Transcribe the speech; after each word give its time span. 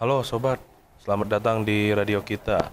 Halo 0.00 0.24
sobat, 0.24 0.56
selamat 1.04 1.28
datang 1.28 1.60
di 1.60 1.92
radio 1.92 2.24
kita. 2.24 2.72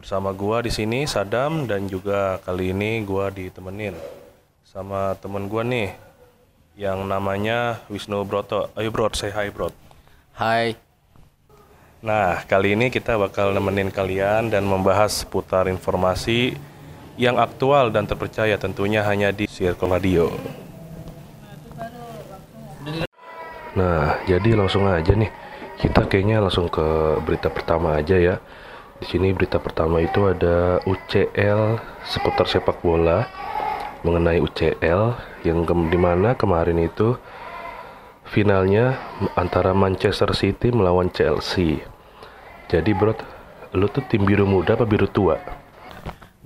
Bersama 0.00 0.32
gua 0.32 0.64
di 0.64 0.72
sini 0.72 1.04
Sadam 1.04 1.68
dan 1.68 1.84
juga 1.84 2.40
kali 2.48 2.72
ini 2.72 3.04
gua 3.04 3.28
ditemenin 3.28 3.92
sama 4.64 5.12
temen 5.20 5.52
gua 5.52 5.60
nih 5.60 5.92
yang 6.80 7.04
namanya 7.04 7.84
Wisnu 7.92 8.24
Broto. 8.24 8.72
Ayo 8.72 8.88
bro, 8.88 9.12
say 9.12 9.28
hi 9.28 9.52
bro. 9.52 9.68
Hai, 10.32 10.80
Nah, 12.00 12.40
kali 12.48 12.72
ini 12.72 12.88
kita 12.88 13.20
bakal 13.20 13.52
nemenin 13.52 13.92
kalian 13.92 14.48
dan 14.48 14.64
membahas 14.64 15.28
seputar 15.28 15.68
informasi 15.68 16.56
yang 17.20 17.36
aktual 17.36 17.92
dan 17.92 18.08
terpercaya 18.08 18.56
tentunya 18.56 19.04
hanya 19.04 19.28
di 19.28 19.44
Circle 19.44 19.92
Radio. 19.92 20.32
Nah, 23.76 24.24
jadi 24.24 24.56
langsung 24.56 24.88
aja 24.88 25.12
nih. 25.12 25.44
Kita 25.76 26.08
kayaknya 26.08 26.40
langsung 26.40 26.72
ke 26.72 27.20
berita 27.22 27.52
pertama 27.52 28.00
aja 28.00 28.16
ya. 28.16 28.40
Di 28.96 29.04
sini 29.04 29.36
berita 29.36 29.60
pertama 29.60 30.00
itu 30.00 30.24
ada 30.24 30.80
UCL 30.88 31.76
seputar 32.08 32.48
sepak 32.48 32.80
bola 32.80 33.28
mengenai 34.00 34.40
UCL 34.40 35.02
yang 35.44 35.68
ke- 35.68 35.88
di 35.92 35.98
mana 36.00 36.32
kemarin 36.32 36.80
itu 36.80 37.20
finalnya 38.24 38.96
antara 39.36 39.76
Manchester 39.76 40.32
City 40.32 40.72
melawan 40.72 41.12
Chelsea. 41.12 41.84
Jadi 42.72 42.90
bro, 42.96 43.12
lu 43.76 43.86
tuh 43.92 44.02
tim 44.08 44.24
biru 44.24 44.48
muda 44.48 44.74
apa 44.74 44.88
biru 44.88 45.06
tua? 45.06 45.36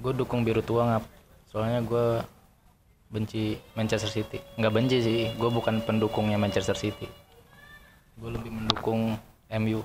gue 0.00 0.16
dukung 0.16 0.40
biru 0.40 0.64
tua 0.64 0.96
ngap. 0.96 1.04
Soalnya 1.52 1.84
gue 1.84 2.24
benci 3.12 3.60
Manchester 3.76 4.08
City. 4.08 4.40
Nggak 4.56 4.72
benci 4.72 4.96
sih, 5.04 5.18
gue 5.36 5.50
bukan 5.52 5.84
pendukungnya 5.84 6.40
Manchester 6.40 6.72
City. 6.72 7.04
Gue 8.20 8.30
lebih 8.36 8.52
mendukung 8.52 9.16
MU. 9.48 9.80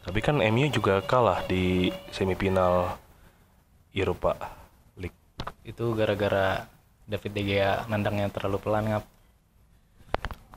Tapi 0.00 0.18
kan 0.22 0.38
MU 0.38 0.66
juga 0.70 1.02
kalah 1.02 1.42
di 1.44 1.90
semifinal 2.14 2.96
Eropa 3.90 4.38
League. 4.94 5.18
Itu 5.66 5.92
gara-gara 5.98 6.70
David 7.04 7.32
De 7.34 7.42
Gea 7.42 7.84
nendangnya 7.90 8.30
terlalu 8.30 8.62
pelan 8.62 8.86
ngap. 8.94 9.04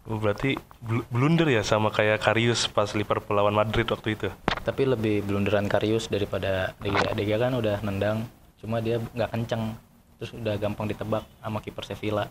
Oh, 0.04 0.20
berarti 0.20 0.54
bl- 0.84 1.08
blunder 1.10 1.50
ya 1.50 1.66
sama 1.66 1.90
kayak 1.90 2.22
Karius 2.22 2.70
pas 2.70 2.92
Liverpool 2.94 3.34
lawan 3.34 3.56
Madrid 3.56 3.90
waktu 3.90 4.14
itu. 4.14 4.30
Tapi 4.64 4.84
lebih 4.86 5.26
blunderan 5.26 5.66
Karius 5.66 6.06
daripada 6.08 6.78
De 6.78 6.94
Gea. 6.94 7.12
De 7.18 7.24
Gea 7.26 7.40
kan 7.42 7.58
udah 7.58 7.82
nendang, 7.82 8.30
cuma 8.62 8.78
dia 8.78 9.02
nggak 9.02 9.32
kenceng. 9.34 9.74
Terus 10.22 10.32
udah 10.38 10.56
gampang 10.62 10.86
ditebak 10.86 11.26
sama 11.42 11.60
kiper 11.60 11.84
Sevilla. 11.84 12.30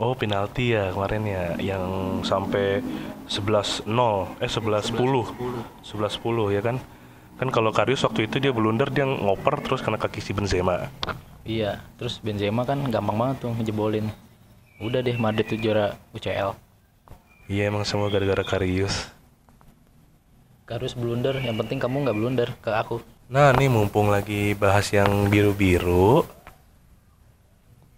Oh, 0.00 0.16
penalti 0.16 0.72
ya 0.72 0.96
kemarin 0.96 1.28
ya 1.28 1.44
yang 1.60 1.84
sampai 2.24 2.80
11-0 3.28 3.84
eh 4.40 4.48
11-10. 4.48 4.96
11-10 4.96 6.56
ya 6.56 6.60
kan? 6.64 6.80
Kan 7.36 7.48
kalau 7.52 7.68
Karius 7.68 8.08
waktu 8.08 8.24
itu 8.24 8.40
dia 8.40 8.48
blunder 8.48 8.88
dia 8.88 9.04
ngoper 9.04 9.60
terus 9.60 9.84
kena 9.84 10.00
kaki 10.00 10.24
si 10.24 10.32
Benzema. 10.32 10.88
Iya, 11.44 11.84
terus 12.00 12.16
Benzema 12.16 12.64
kan 12.64 12.80
gampang 12.88 13.20
banget 13.20 13.44
tuh 13.44 13.52
ngejebolin. 13.52 14.08
Udah 14.80 15.04
deh 15.04 15.20
Madrid 15.20 15.44
tuh 15.44 15.60
juara 15.60 15.92
UCL. 16.16 16.56
Iya 17.52 17.68
emang 17.68 17.84
semua 17.84 18.08
gara-gara 18.08 18.40
Karius. 18.40 19.12
Harus 20.64 20.96
blunder, 20.96 21.36
yang 21.44 21.60
penting 21.60 21.76
kamu 21.76 22.08
nggak 22.08 22.16
blunder 22.16 22.48
ke 22.64 22.72
aku. 22.72 23.04
Nah, 23.28 23.52
nih 23.52 23.68
mumpung 23.68 24.08
lagi 24.08 24.56
bahas 24.56 24.88
yang 24.96 25.28
biru-biru, 25.28 26.24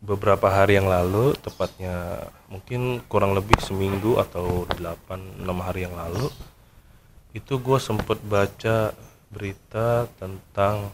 beberapa 0.03 0.50
hari 0.50 0.83
yang 0.83 0.91
lalu, 0.91 1.33
tepatnya 1.39 2.27
mungkin 2.50 2.98
kurang 3.06 3.39
lebih 3.39 3.55
seminggu 3.62 4.19
atau 4.19 4.67
8-6 4.75 5.47
hari 5.62 5.86
yang 5.86 5.95
lalu, 5.95 6.27
itu 7.33 7.56
gue 7.62 7.78
sempet 7.78 8.19
baca 8.27 8.92
berita 9.30 10.11
tentang 10.19 10.91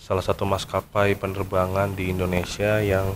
salah 0.00 0.24
satu 0.24 0.48
maskapai 0.48 1.14
penerbangan 1.14 1.92
di 1.92 2.08
Indonesia 2.08 2.80
yang 2.80 3.12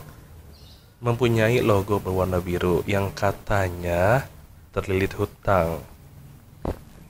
mempunyai 1.01 1.65
logo 1.65 1.99
berwarna 1.99 2.39
biru 2.39 2.85
yang 2.85 3.09
katanya 3.17 4.29
terlilit 4.77 5.17
hutang. 5.17 5.81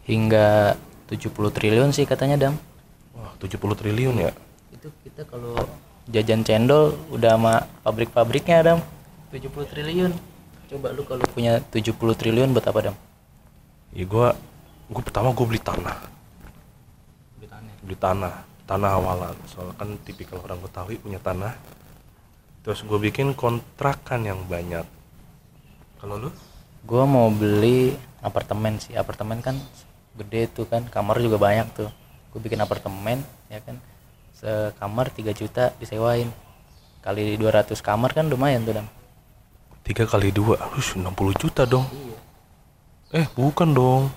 Hingga 0.06 0.78
70 1.10 1.50
triliun 1.50 1.90
sih 1.90 2.06
katanya 2.06 2.48
Dam. 2.48 2.54
Wah, 3.18 3.34
70 3.42 3.58
triliun 3.74 4.16
ya? 4.30 4.32
Itu 4.72 4.88
kita 5.02 5.26
kalau 5.26 5.58
jajan 6.08 6.44
cendol 6.44 6.96
udah 7.08 7.36
sama 7.36 7.54
pabrik-pabriknya 7.84 8.60
Dam. 8.64 8.78
70 9.32 9.50
triliun. 9.70 10.12
Coba 10.70 10.92
lu 10.92 11.02
kalau 11.04 11.24
punya 11.32 11.60
70 11.72 11.94
triliun 11.94 12.52
buat 12.52 12.66
apa 12.66 12.90
Dam? 12.90 12.96
Ya 13.94 14.04
gua 14.04 14.36
gua 14.90 15.02
pertama 15.02 15.32
gua 15.32 15.46
beli 15.48 15.62
tanah, 15.62 15.96
beli 17.84 17.96
tanah, 18.00 18.42
tanah 18.64 18.90
awalan. 18.96 19.36
Soalnya 19.48 19.76
kan 19.76 19.88
tipikal 20.02 20.40
orang 20.40 20.58
Betawi 20.64 20.96
punya 20.96 21.20
tanah. 21.20 21.52
Terus 22.64 22.80
gue 22.80 22.96
bikin 22.96 23.36
kontrakan 23.36 24.24
yang 24.24 24.40
banyak. 24.48 24.88
Kalau 26.00 26.16
lu? 26.16 26.30
Gua 26.88 27.04
mau 27.04 27.28
beli 27.28 27.92
apartemen 28.24 28.80
sih. 28.80 28.96
Apartemen 28.96 29.44
kan 29.44 29.60
gede 30.16 30.48
tuh 30.48 30.64
kan, 30.64 30.88
kamar 30.88 31.20
juga 31.20 31.36
banyak 31.36 31.68
tuh. 31.76 31.92
Gue 32.32 32.40
bikin 32.40 32.56
apartemen 32.64 33.20
ya 33.52 33.60
kan. 33.60 33.76
Sekamar 34.44 35.08
3 35.08 35.32
juta 35.32 35.72
disewain. 35.80 36.28
Kali 37.00 37.40
200 37.40 37.80
kamar 37.80 38.12
kan 38.12 38.28
lumayan 38.28 38.60
tuh 38.68 38.76
Dam. 38.76 38.86
Tiga 39.84 40.04
kali 40.08 40.32
dua, 40.32 40.56
Hush, 40.72 40.96
60 40.96 41.12
juta 41.36 41.64
dong. 41.64 41.84
Eh 43.12 43.24
bukan 43.36 43.72
dong, 43.72 44.12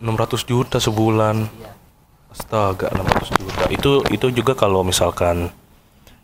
600 0.00 0.44
juta 0.48 0.76
sebulan. 0.80 1.48
Astaga, 2.32 2.88
600 2.92 3.36
juta. 3.36 3.62
Itu 3.68 4.04
itu 4.12 4.32
juga 4.32 4.56
kalau 4.56 4.80
misalkan 4.84 5.52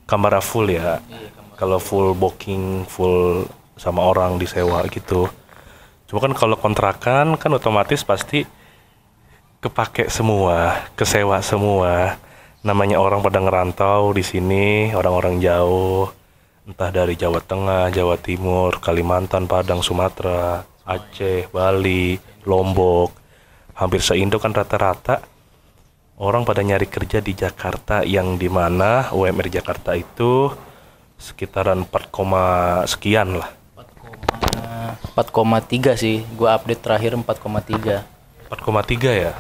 kamar 0.09 0.41
full 0.41 0.73
ya. 0.73 1.01
Kalau 1.57 1.81
full 1.81 2.13
booking, 2.13 2.85
full 2.85 3.49
sama 3.77 4.05
orang 4.05 4.37
disewa 4.37 4.85
gitu. 4.89 5.29
Cuma 6.09 6.21
kan 6.21 6.33
kalau 6.37 6.57
kontrakan 6.57 7.37
kan 7.41 7.51
otomatis 7.57 8.05
pasti 8.05 8.45
kepake 9.65 10.13
semua, 10.13 10.85
kesewa 10.93 11.41
semua. 11.41 12.21
Namanya 12.67 12.99
orang 12.99 13.23
pada 13.23 13.39
ngerantau 13.39 14.11
di 14.11 14.27
sini, 14.27 14.91
orang-orang 14.91 15.39
jauh, 15.39 16.11
entah 16.67 16.91
dari 16.91 17.15
Jawa 17.15 17.39
Tengah, 17.39 17.95
Jawa 17.95 18.19
Timur, 18.19 18.83
Kalimantan, 18.83 19.47
Padang, 19.47 19.87
Sumatera, 19.87 20.67
Aceh, 20.83 21.47
Bali, 21.55 22.19
Lombok, 22.43 23.15
hampir 23.79 24.03
seindo 24.03 24.43
kan 24.43 24.51
rata-rata 24.51 25.23
orang 26.19 26.43
pada 26.43 26.67
nyari 26.67 26.91
kerja 26.91 27.23
di 27.23 27.39
Jakarta 27.39 28.03
yang 28.03 28.35
di 28.35 28.51
mana 28.51 29.15
UMR 29.15 29.47
Jakarta 29.47 29.95
itu 29.95 30.51
sekitaran 31.23 31.87
4, 31.87 32.11
koma 32.11 32.83
sekian 32.91 33.39
lah 33.39 33.55
4,3 35.17 35.97
sih. 35.97 36.25
Gua 36.37 36.57
update 36.61 36.83
terakhir 36.85 37.17
4,3. 37.17 38.05
4,3 38.47 39.11
ya 39.11 39.33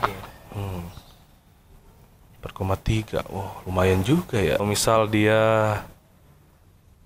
hmm. 0.57 0.83
4,3 2.53 3.27
wah 3.27 3.63
lumayan 3.67 4.07
juga 4.07 4.39
ya. 4.39 4.57
Misal 4.63 5.11
dia 5.11 5.41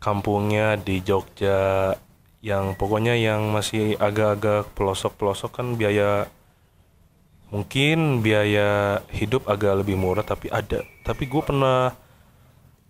kampungnya 0.00 0.76
di 0.80 1.00
Jogja 1.00 1.94
yang 2.40 2.72
pokoknya 2.76 3.16
yang 3.20 3.52
masih 3.52 4.00
agak-agak 4.00 4.72
pelosok-pelosok 4.72 5.50
kan 5.52 5.66
biaya 5.76 6.24
mungkin 7.52 8.24
biaya 8.24 9.02
hidup 9.12 9.44
agak 9.50 9.84
lebih 9.84 10.00
murah 10.00 10.24
tapi 10.24 10.48
ada. 10.48 10.84
Tapi 11.04 11.28
gue 11.28 11.42
pernah 11.44 11.92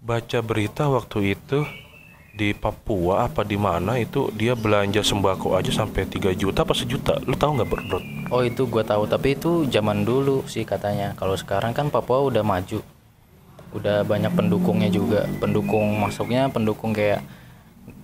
baca 0.00 0.38
berita 0.40 0.88
waktu 0.88 1.34
itu 1.36 1.66
di 2.40 2.56
Papua 2.56 3.28
apa 3.28 3.44
di 3.44 3.60
mana 3.60 4.00
itu 4.00 4.32
dia 4.32 4.56
belanja 4.56 5.04
sembako 5.04 5.60
aja 5.60 5.68
sampai 5.68 6.08
3 6.08 6.32
juta 6.32 6.64
apa 6.64 6.72
sejuta 6.72 7.20
lu 7.28 7.36
tahu 7.36 7.60
nggak 7.60 7.68
bro, 7.68 7.82
bro? 7.84 8.00
Oh 8.32 8.40
itu 8.40 8.64
gua 8.64 8.80
tahu, 8.80 9.04
tapi 9.04 9.36
itu 9.36 9.68
zaman 9.68 10.08
dulu 10.08 10.40
sih 10.48 10.64
katanya. 10.64 11.12
Kalau 11.20 11.36
sekarang 11.36 11.76
kan 11.76 11.92
Papua 11.92 12.24
udah 12.24 12.40
maju, 12.40 12.80
udah 13.76 14.08
banyak 14.08 14.32
pendukungnya 14.32 14.88
juga. 14.88 15.28
Pendukung 15.36 16.00
masuknya 16.00 16.48
pendukung 16.48 16.96
kayak 16.96 17.20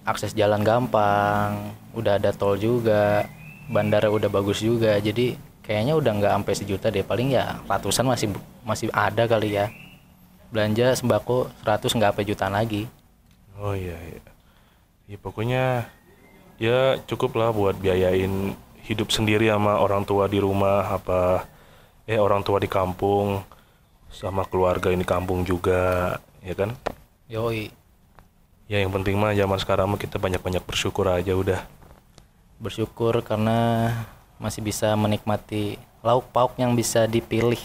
akses 0.04 0.36
jalan 0.36 0.60
gampang, 0.60 1.72
udah 1.96 2.20
ada 2.20 2.36
tol 2.36 2.60
juga, 2.60 3.24
bandara 3.72 4.12
udah 4.12 4.28
bagus 4.28 4.60
juga. 4.60 5.00
Jadi 5.00 5.40
kayaknya 5.64 5.96
udah 5.96 6.12
nggak 6.12 6.32
sampai 6.36 6.52
sejuta 6.52 6.92
deh, 6.92 7.00
paling 7.08 7.32
ya 7.32 7.56
ratusan 7.64 8.04
masih 8.04 8.36
masih 8.68 8.92
ada 8.92 9.24
kali 9.24 9.56
ya. 9.56 9.72
Belanja 10.52 10.92
sembako 10.92 11.48
100 11.64 11.96
nggak 11.96 12.10
sampai 12.12 12.28
jutaan 12.28 12.52
lagi. 12.52 12.84
Oh 13.56 13.72
iya, 13.72 13.96
iya. 13.96 14.20
Ya 15.06 15.16
pokoknya 15.16 15.86
ya 16.60 17.00
cukup 17.08 17.36
lah 17.40 17.52
buat 17.54 17.76
biayain 17.78 18.52
hidup 18.84 19.08
sendiri 19.12 19.48
sama 19.48 19.80
orang 19.80 20.04
tua 20.04 20.28
di 20.28 20.38
rumah 20.40 20.86
apa 20.88 21.44
eh 22.06 22.20
orang 22.20 22.40
tua 22.46 22.62
di 22.62 22.68
kampung 22.70 23.42
sama 24.12 24.46
keluarga 24.46 24.92
ini 24.92 25.02
kampung 25.02 25.42
juga 25.42 26.16
ya 26.44 26.54
kan? 26.54 26.76
Yoi, 27.26 27.74
ya 28.70 28.78
yang 28.78 28.94
penting 28.94 29.18
mah 29.18 29.34
zaman 29.34 29.58
sekarang 29.58 29.90
mah 29.90 29.98
kita 29.98 30.20
banyak-banyak 30.20 30.62
bersyukur 30.62 31.10
aja 31.10 31.34
udah. 31.34 31.60
Bersyukur 32.62 33.20
karena 33.26 33.90
masih 34.38 34.62
bisa 34.62 34.94
menikmati 34.94 35.80
lauk 36.04 36.28
pauk 36.30 36.54
yang 36.60 36.76
bisa 36.78 37.08
dipilih. 37.10 37.60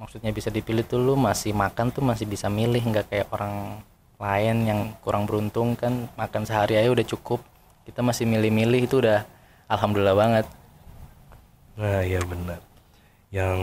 Maksudnya 0.00 0.32
bisa 0.32 0.48
dipilih 0.48 0.82
tuh 0.82 0.98
lu 0.98 1.14
masih 1.14 1.52
makan 1.52 1.92
tuh 1.92 2.02
masih 2.02 2.24
bisa 2.24 2.48
milih 2.48 2.80
nggak 2.80 3.06
kayak 3.12 3.28
orang 3.30 3.84
lain 4.20 4.56
yang 4.68 4.80
kurang 5.00 5.24
beruntung 5.24 5.74
kan 5.74 6.06
makan 6.14 6.44
sehari 6.44 6.76
aja 6.76 6.92
udah 6.92 7.06
cukup 7.08 7.40
kita 7.88 8.04
masih 8.04 8.28
milih-milih 8.28 8.84
itu 8.84 9.00
udah 9.00 9.24
alhamdulillah 9.66 10.14
banget 10.14 10.46
Nah, 11.80 12.04
iya 12.04 12.20
benar. 12.20 12.60
Yang 13.32 13.58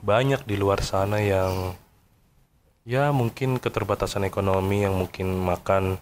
banyak 0.00 0.40
di 0.48 0.56
luar 0.56 0.80
sana 0.80 1.20
yang 1.20 1.76
ya 2.88 3.12
mungkin 3.12 3.60
keterbatasan 3.60 4.24
ekonomi 4.24 4.86
yang 4.86 4.96
mungkin 4.96 5.36
makan 5.36 6.00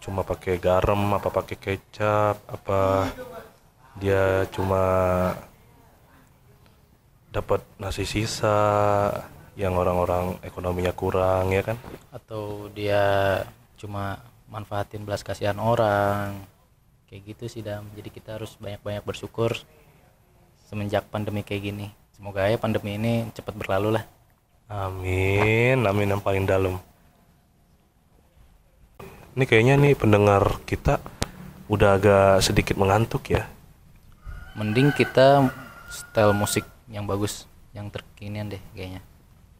cuma 0.00 0.24
pakai 0.24 0.56
garam 0.56 1.12
apa 1.12 1.28
pakai 1.28 1.56
kecap 1.60 2.40
apa 2.48 3.10
dia 4.00 4.48
cuma 4.54 4.82
dapat 7.34 7.60
nasi 7.76 8.08
sisa 8.08 8.56
yang 9.56 9.72
orang-orang 9.72 10.36
ekonominya 10.44 10.92
kurang 10.92 11.48
ya 11.50 11.64
kan? 11.64 11.80
Atau 12.12 12.68
dia 12.76 13.40
cuma 13.80 14.20
manfaatin 14.52 15.02
belas 15.02 15.24
kasihan 15.24 15.56
orang. 15.56 16.36
Kayak 17.08 17.34
gitu 17.34 17.44
sih 17.48 17.62
dam. 17.64 17.88
Jadi 17.96 18.12
kita 18.12 18.36
harus 18.36 18.52
banyak-banyak 18.60 19.02
bersyukur 19.02 19.56
semenjak 20.68 21.08
pandemi 21.08 21.40
kayak 21.40 21.72
gini. 21.72 21.88
Semoga 22.12 22.44
ya 22.46 22.60
pandemi 22.60 23.00
ini 23.00 23.32
cepat 23.32 23.56
berlalu 23.56 23.96
lah. 23.96 24.04
Amin. 24.68 25.80
Amin 25.88 26.12
yang 26.12 26.20
paling 26.20 26.44
dalam. 26.44 26.76
Ini 29.36 29.44
kayaknya 29.44 29.74
nih 29.80 29.94
pendengar 29.96 30.60
kita 30.68 31.00
udah 31.68 31.96
agak 31.96 32.44
sedikit 32.44 32.76
mengantuk 32.76 33.32
ya. 33.32 33.48
Mending 34.56 34.92
kita 34.96 35.48
style 35.88 36.32
musik 36.36 36.64
yang 36.88 37.04
bagus 37.04 37.44
yang 37.76 37.92
terkinian 37.92 38.48
deh 38.48 38.62
kayaknya 38.72 39.04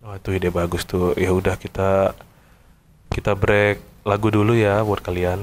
Oh 0.07 0.15
itu 0.15 0.39
ide 0.39 0.55
bagus 0.55 0.87
tuh. 0.87 1.19
Ya 1.19 1.35
udah 1.35 1.59
kita 1.59 2.15
kita 3.11 3.35
break 3.35 4.07
lagu 4.07 4.31
dulu 4.31 4.55
ya 4.55 4.87
buat 4.87 5.03
kalian. 5.03 5.43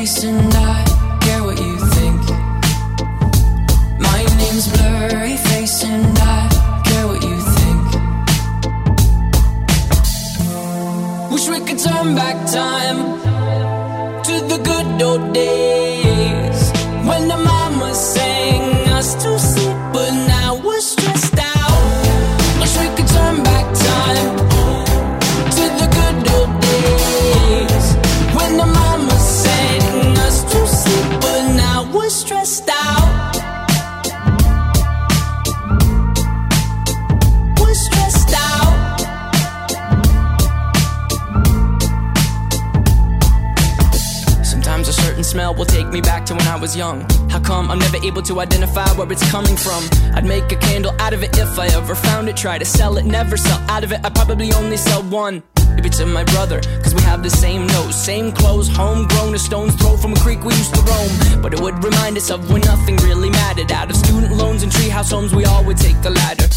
where 49.01 49.13
it's 49.13 49.31
coming 49.31 49.57
from? 49.57 49.83
I'd 50.13 50.25
make 50.25 50.51
a 50.51 50.55
candle 50.55 50.93
out 50.99 51.13
of 51.13 51.23
it 51.23 51.37
if 51.37 51.57
I 51.57 51.67
ever 51.67 51.95
found 51.95 52.29
it. 52.29 52.37
Try 52.37 52.57
to 52.57 52.65
sell 52.65 52.97
it, 52.97 53.05
never 53.05 53.35
sell 53.37 53.59
out 53.69 53.83
of 53.83 53.91
it. 53.91 53.99
I 54.03 54.09
probably 54.09 54.53
only 54.53 54.77
sell 54.77 55.01
one. 55.03 55.41
Maybe 55.75 55.89
to 55.89 56.05
my 56.05 56.23
brother, 56.25 56.59
cause 56.83 56.93
we 56.93 57.01
have 57.01 57.23
the 57.23 57.29
same 57.29 57.65
nose, 57.65 57.95
same 57.95 58.31
clothes, 58.31 58.67
homegrown, 58.67 59.33
a 59.33 59.39
stone's 59.39 59.73
throw 59.75 59.95
from 59.97 60.13
a 60.13 60.19
creek 60.19 60.43
we 60.43 60.53
used 60.53 60.75
to 60.75 60.81
roam. 60.81 61.41
But 61.41 61.53
it 61.53 61.59
would 61.61 61.83
remind 61.83 62.17
us 62.17 62.29
of 62.29 62.51
when 62.51 62.61
nothing 62.61 62.97
really 62.97 63.29
mattered. 63.29 63.71
Out 63.71 63.89
of 63.89 63.95
student 63.95 64.33
loans 64.35 64.63
and 64.63 64.71
treehouse 64.71 65.11
homes, 65.11 65.33
we 65.33 65.45
all 65.45 65.63
would 65.63 65.77
take 65.77 65.99
the 66.01 66.11
ladder. 66.11 66.47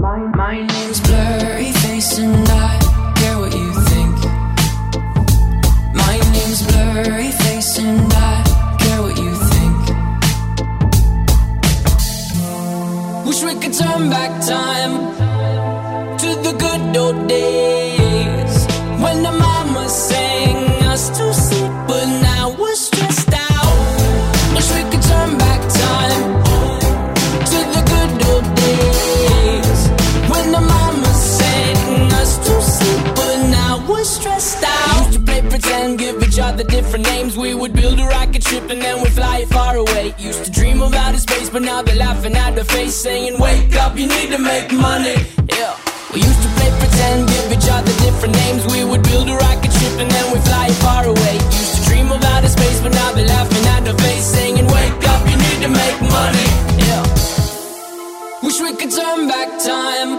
My, 0.00 0.18
my 0.36 0.66
name's 0.66 1.00
Blurry 1.00 1.72
Face 1.72 2.18
and 2.18 2.48
I 2.48 3.14
care 3.16 3.38
what 3.38 3.52
you 3.52 3.72
think. 3.92 4.16
My 5.94 6.16
name's 6.32 6.66
Blurry 6.66 7.27
Wish 13.40 13.54
we 13.54 13.60
could 13.60 13.72
turn 13.72 14.10
back 14.10 14.32
time 14.44 15.14
to 16.18 16.26
the 16.42 16.56
good 16.58 16.96
old 16.96 17.28
days 17.28 17.87
pretend, 35.60 35.98
give 35.98 36.22
each 36.22 36.38
other 36.38 36.64
different 36.64 37.04
names. 37.06 37.36
We 37.36 37.54
would 37.54 37.72
build 37.72 37.98
a 37.98 38.04
rocket 38.04 38.42
ship 38.42 38.70
and 38.70 38.80
then 38.80 39.02
we'd 39.02 39.12
fly 39.12 39.38
it 39.38 39.48
far 39.48 39.76
away. 39.76 40.14
Used 40.18 40.44
to 40.44 40.50
dream 40.50 40.80
of 40.82 40.94
outer 40.94 41.18
space, 41.18 41.50
but 41.50 41.62
now 41.62 41.82
they're 41.82 41.96
laughing 41.96 42.34
at 42.34 42.54
the 42.54 42.64
face, 42.64 42.94
saying, 42.94 43.38
Wake 43.38 43.74
up, 43.76 43.96
you 43.98 44.06
need 44.06 44.30
to 44.30 44.38
make 44.38 44.70
money. 44.72 45.16
Yeah. 45.56 45.74
We 46.12 46.20
used 46.20 46.42
to 46.42 46.50
play 46.56 46.70
pretend, 46.82 47.28
give 47.28 47.52
each 47.56 47.68
other 47.70 47.92
different 48.06 48.34
names. 48.34 48.62
We 48.74 48.84
would 48.84 49.02
build 49.02 49.28
a 49.28 49.36
rocket 49.36 49.72
ship 49.72 49.94
and 50.02 50.10
then 50.10 50.32
we'd 50.32 50.44
fly 50.44 50.66
it 50.68 50.78
far 50.86 51.04
away. 51.04 51.34
Used 51.34 51.74
to 51.76 51.82
dream 51.88 52.12
of 52.12 52.22
outer 52.24 52.48
space, 52.48 52.80
but 52.80 52.92
now 52.92 53.12
they're 53.12 53.26
laughing 53.26 53.66
at 53.74 53.82
the 53.84 53.94
face, 54.02 54.26
saying, 54.34 54.66
Wake 54.66 55.04
up, 55.12 55.22
you 55.30 55.36
need 55.46 55.60
to 55.66 55.70
make 55.82 55.98
money. 56.18 56.48
Yeah. 56.86 57.02
Wish 58.42 58.60
we 58.60 58.72
could 58.76 58.92
turn 58.92 59.28
back 59.28 59.48
time 59.64 60.10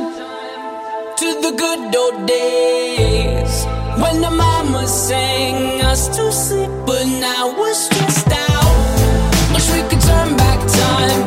to 1.20 1.28
the 1.44 1.52
good 1.58 1.96
old 1.96 2.28
days 2.28 3.79
when 4.02 4.22
the 4.22 4.32
mama 4.32 4.88
sang 4.88 5.82
us 5.82 6.08
to 6.16 6.32
sleep, 6.32 6.70
but 6.86 7.06
now 7.06 7.54
we're 7.60 7.74
stressed 7.74 8.32
out. 8.32 9.54
Wish 9.54 9.68
we 9.76 9.82
could 9.90 10.02
turn 10.02 10.30
back 10.38 10.60
time 10.82 11.22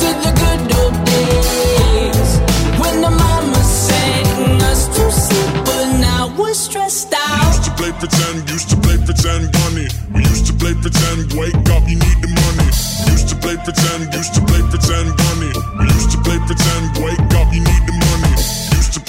to 0.00 0.08
the 0.24 0.32
good 0.42 0.62
old 0.78 0.96
days 1.04 2.30
when 2.80 3.00
the 3.00 3.10
mama 3.10 3.62
sang 3.64 4.62
us 4.70 4.86
to 4.96 5.04
sleep, 5.10 5.52
but 5.64 5.86
now 5.98 6.32
we're 6.38 6.54
stressed 6.54 7.12
out. 7.14 7.46
Used 7.50 7.64
to 7.64 7.72
play 7.72 7.92
pretend, 7.98 8.50
used 8.50 8.70
to 8.70 8.76
play 8.76 8.96
pretend 9.04 9.50
bunny. 9.52 9.88
We 10.14 10.22
used 10.22 10.46
to 10.46 10.54
play 10.54 10.74
pretend, 10.74 11.32
wake 11.34 11.54
up, 11.74 11.82
you 11.90 11.98
need 11.98 12.18
the 12.22 12.30
money. 12.30 12.68
Used 13.10 13.28
to 13.30 13.36
play 13.42 13.56
pretend, 13.56 14.14
used 14.14 14.34
to 14.34 14.40
play 14.46 14.62
pretend 14.70 15.16
bunny. 15.16 15.52
We 15.78 15.86
used 15.98 16.10
to 16.12 16.18
play 16.22 16.38
pretend, 16.46 16.84
wake 17.02 17.34
up, 17.34 17.52
you 17.52 17.60
need 17.60 17.82
the. 17.86 17.99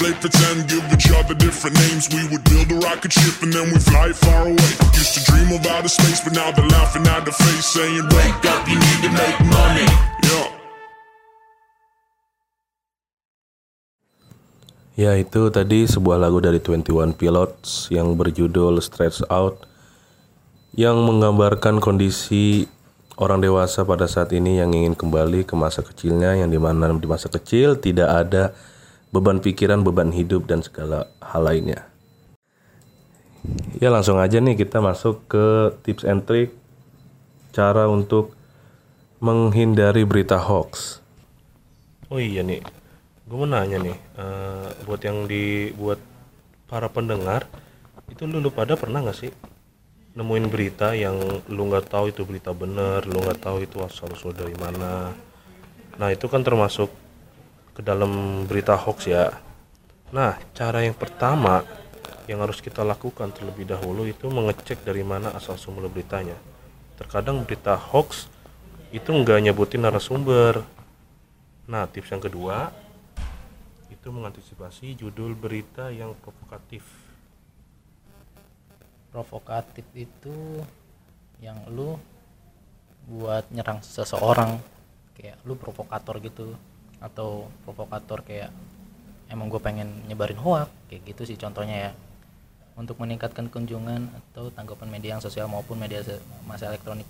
Play 0.02 0.18
pretend, 0.18 0.66
give 0.66 0.82
each 0.90 1.14
other 1.14 1.30
different 1.38 1.78
names. 1.78 2.10
We 2.10 2.26
would 2.26 2.42
build 2.50 2.74
a 2.74 2.78
rocket 2.82 3.14
ship 3.14 3.38
and 3.38 3.54
then 3.54 3.70
we 3.70 3.78
fly 3.78 4.10
far 4.10 4.50
away. 4.50 4.70
Used 4.98 5.14
to 5.14 5.22
dream 5.30 5.54
of 5.54 5.62
outer 5.62 5.86
space, 5.86 6.18
but 6.26 6.34
now 6.34 6.50
they're 6.50 6.66
laughing 6.74 7.06
at 7.06 7.22
the 7.22 7.30
face, 7.30 7.70
saying, 7.70 8.10
Wake 8.10 8.42
up, 8.50 8.66
you 8.66 8.82
need 8.82 9.00
to 9.06 9.10
make 9.14 9.38
money. 9.46 9.86
Yeah. 10.26 10.48
Ya 14.98 15.12
itu 15.22 15.54
tadi 15.54 15.86
sebuah 15.86 16.18
lagu 16.18 16.42
dari 16.42 16.58
21 16.58 17.14
Pilots 17.14 17.86
yang 17.94 18.18
berjudul 18.18 18.82
Stretch 18.82 19.22
Out 19.30 19.70
yang 20.74 20.98
menggambarkan 20.98 21.78
kondisi 21.78 22.66
orang 23.22 23.38
dewasa 23.38 23.86
pada 23.86 24.10
saat 24.10 24.34
ini 24.34 24.58
yang 24.58 24.74
ingin 24.74 24.98
kembali 24.98 25.46
ke 25.46 25.54
masa 25.54 25.86
kecilnya 25.86 26.34
yang 26.34 26.50
di 26.50 26.58
mana 26.58 26.90
di 26.90 27.06
masa 27.06 27.30
kecil 27.30 27.78
tidak 27.78 28.10
ada 28.10 28.50
beban 29.12 29.38
pikiran, 29.44 29.84
beban 29.84 30.10
hidup 30.10 30.48
dan 30.48 30.64
segala 30.64 31.12
hal 31.20 31.44
lainnya. 31.44 31.84
Ya 33.78 33.92
langsung 33.92 34.16
aja 34.16 34.40
nih 34.40 34.56
kita 34.56 34.80
masuk 34.80 35.28
ke 35.28 35.76
tips 35.84 36.08
and 36.08 36.24
trick 36.24 36.56
cara 37.52 37.86
untuk 37.86 38.32
menghindari 39.20 40.08
berita 40.08 40.40
hoax. 40.40 41.04
Oh 42.08 42.18
iya 42.18 42.40
nih, 42.40 42.64
gue 43.28 43.36
mau 43.36 43.46
nanya 43.46 43.78
nih 43.78 43.96
eh, 44.18 44.68
buat 44.88 45.00
yang 45.04 45.28
di 45.28 45.70
buat 45.76 46.00
para 46.72 46.88
pendengar 46.88 47.44
itu 48.08 48.24
lu, 48.24 48.40
lu 48.40 48.48
pada 48.48 48.80
pernah 48.80 49.04
nggak 49.04 49.18
sih 49.18 49.32
nemuin 50.12 50.52
berita 50.52 50.92
yang 50.92 51.16
lu 51.48 51.62
nggak 51.72 51.88
tahu 51.88 52.12
itu 52.12 52.24
berita 52.28 52.52
bener 52.52 53.04
lu 53.08 53.24
nggak 53.24 53.40
tahu 53.40 53.64
itu 53.64 53.80
asal 53.80 54.12
usul 54.12 54.36
dari 54.36 54.52
mana 54.56 55.16
nah 55.96 56.08
itu 56.12 56.28
kan 56.28 56.44
termasuk 56.44 56.92
ke 57.72 57.80
dalam 57.80 58.44
berita 58.44 58.76
hoax 58.76 59.08
ya. 59.08 59.32
Nah 60.12 60.36
cara 60.52 60.84
yang 60.84 60.92
pertama 60.92 61.64
yang 62.28 62.44
harus 62.44 62.60
kita 62.60 62.84
lakukan 62.84 63.32
terlebih 63.32 63.64
dahulu 63.66 64.04
itu 64.06 64.28
mengecek 64.28 64.84
dari 64.84 65.00
mana 65.00 65.32
asal 65.32 65.56
sumber 65.56 65.88
beritanya. 65.88 66.36
Terkadang 67.00 67.42
berita 67.42 67.74
hoax 67.74 68.28
itu 68.92 69.08
nggak 69.08 69.48
nyebutin 69.48 69.82
narasumber. 69.82 70.60
Nah 71.66 71.88
tips 71.88 72.12
yang 72.12 72.22
kedua 72.22 72.70
itu 73.88 74.08
mengantisipasi 74.12 74.92
judul 75.00 75.32
berita 75.32 75.88
yang 75.88 76.12
provokatif. 76.20 76.84
Provokatif 79.08 79.86
itu 79.96 80.60
yang 81.40 81.56
lu 81.72 81.96
buat 83.08 83.48
nyerang 83.48 83.80
seseorang. 83.80 84.60
Kayak 85.16 85.40
lu 85.48 85.56
provokator 85.56 86.20
gitu 86.20 86.52
atau 87.02 87.50
provokator 87.66 88.22
kayak 88.22 88.54
emang 89.28 89.50
gue 89.50 89.58
pengen 89.58 89.90
nyebarin 90.06 90.38
hoak 90.38 90.70
kayak 90.86 91.02
gitu 91.10 91.22
sih 91.26 91.36
contohnya 91.36 91.90
ya. 91.90 91.92
Untuk 92.72 92.96
meningkatkan 92.96 93.52
kunjungan 93.52 94.08
atau 94.08 94.48
tanggapan 94.48 94.88
media 94.88 95.18
yang 95.18 95.20
sosial 95.20 95.44
maupun 95.50 95.76
media 95.76 96.00
masa 96.48 96.72
elektronik. 96.72 97.04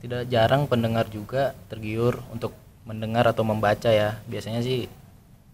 Tidak 0.00 0.30
jarang 0.32 0.64
pendengar 0.64 1.10
juga 1.12 1.52
tergiur 1.68 2.24
untuk 2.32 2.56
mendengar 2.88 3.28
atau 3.28 3.44
membaca 3.44 3.92
ya. 3.92 4.16
Biasanya 4.24 4.64
sih 4.64 4.88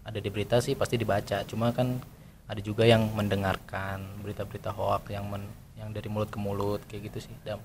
ada 0.07 0.21
di 0.23 0.29
berita 0.31 0.63
sih 0.63 0.77
pasti 0.79 0.95
dibaca. 0.95 1.43
Cuma 1.43 1.75
kan 1.75 1.99
ada 2.47 2.61
juga 2.63 2.87
yang 2.87 3.11
mendengarkan 3.11 4.23
berita-berita 4.23 4.71
hoak 4.71 5.11
yang 5.11 5.27
men- 5.27 5.51
yang 5.75 5.91
dari 5.91 6.07
mulut 6.07 6.31
ke 6.31 6.39
mulut 6.39 6.79
kayak 6.87 7.11
gitu 7.11 7.27
sih. 7.27 7.35
Dam. 7.43 7.59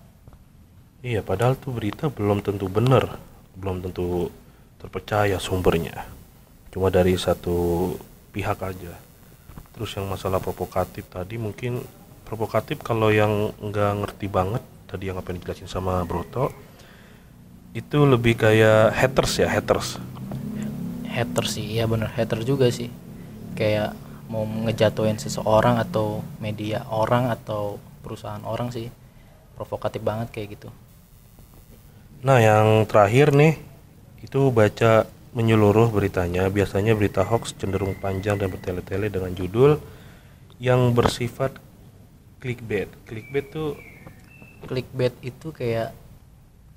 iya 1.00 1.24
padahal 1.24 1.56
tuh 1.56 1.72
berita 1.72 2.12
belum 2.12 2.44
tentu 2.44 2.68
benar 2.68 3.16
belum 3.56 3.80
tentu 3.80 4.28
terpercaya 4.80 5.36
sumbernya. 5.36 6.08
Cuma 6.72 6.88
dari 6.88 7.14
satu 7.20 7.92
pihak 8.32 8.58
aja. 8.64 8.96
Terus 9.76 9.90
yang 9.94 10.08
masalah 10.08 10.40
provokatif 10.40 11.06
tadi 11.12 11.36
mungkin 11.36 11.84
provokatif 12.24 12.80
kalau 12.80 13.12
yang 13.12 13.52
nggak 13.60 13.92
ngerti 14.04 14.26
banget 14.26 14.62
tadi 14.88 15.12
yang 15.12 15.20
apa 15.20 15.30
yang 15.30 15.38
dijelasin 15.42 15.70
sama 15.70 16.02
Broto 16.02 16.50
itu 17.70 18.02
lebih 18.02 18.34
kayak 18.34 18.96
haters 18.96 19.44
ya 19.44 19.48
haters. 19.50 20.00
Hater 21.06 21.44
sih 21.46 21.66
iya 21.78 21.86
bener 21.86 22.10
hater 22.10 22.42
juga 22.42 22.70
sih. 22.72 22.90
Kayak 23.54 23.94
mau 24.30 24.46
ngejatuhin 24.46 25.18
seseorang 25.18 25.78
atau 25.78 26.22
media 26.38 26.86
orang 26.86 27.34
atau 27.34 27.82
perusahaan 28.00 28.42
orang 28.46 28.70
sih 28.70 28.90
provokatif 29.58 30.00
banget 30.00 30.30
kayak 30.30 30.48
gitu. 30.56 30.68
Nah, 32.20 32.36
yang 32.36 32.84
terakhir 32.84 33.32
nih 33.32 33.69
itu 34.20 34.52
baca 34.52 35.08
menyeluruh 35.32 35.88
beritanya. 35.88 36.50
Biasanya 36.50 36.92
berita 36.92 37.24
hoax 37.24 37.56
cenderung 37.56 37.96
panjang 37.96 38.36
dan 38.36 38.52
bertele-tele 38.52 39.08
dengan 39.08 39.32
judul 39.32 39.80
yang 40.60 40.92
bersifat 40.92 41.56
clickbait. 42.42 42.90
Clickbait 43.08 43.46
tuh 43.48 43.78
clickbait 44.68 45.14
itu 45.24 45.54
kayak 45.54 45.96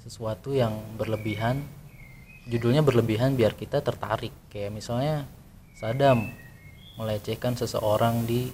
sesuatu 0.04 0.56
yang 0.56 0.76
berlebihan. 0.96 1.64
Judulnya 2.48 2.84
berlebihan 2.84 3.36
biar 3.36 3.56
kita 3.56 3.84
tertarik. 3.84 4.32
Kayak 4.52 4.72
misalnya 4.76 5.16
Saddam 5.76 6.32
melecehkan 6.96 7.58
seseorang 7.60 8.24
di 8.24 8.52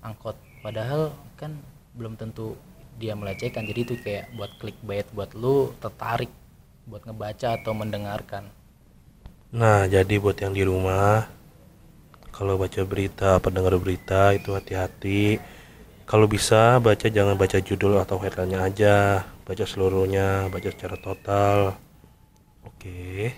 angkot. 0.00 0.36
Padahal 0.64 1.12
kan 1.36 1.56
belum 1.92 2.16
tentu 2.16 2.54
dia 2.96 3.12
melecehkan. 3.18 3.66
Jadi 3.66 3.80
itu 3.84 3.94
kayak 4.00 4.32
buat 4.38 4.52
clickbait 4.62 5.06
buat 5.12 5.32
lu 5.34 5.74
tertarik 5.82 6.30
buat 6.88 7.04
ngebaca 7.04 7.60
atau 7.60 7.76
mendengarkan 7.76 8.48
Nah, 9.48 9.88
jadi 9.88 10.20
buat 10.20 10.36
yang 10.44 10.52
di 10.52 10.60
rumah 10.60 11.24
kalau 12.28 12.60
baca 12.60 12.84
berita, 12.84 13.40
pendengar 13.40 13.80
berita 13.80 14.36
itu 14.36 14.52
hati-hati. 14.52 15.40
Kalau 16.04 16.28
bisa 16.28 16.76
baca 16.76 17.08
jangan 17.08 17.32
baca 17.32 17.56
judul 17.56 17.96
atau 17.96 18.20
headline-nya 18.20 18.60
aja, 18.60 19.24
baca 19.48 19.64
seluruhnya, 19.64 20.52
baca 20.52 20.68
secara 20.68 21.00
total. 21.00 21.80
Oke. 22.60 23.32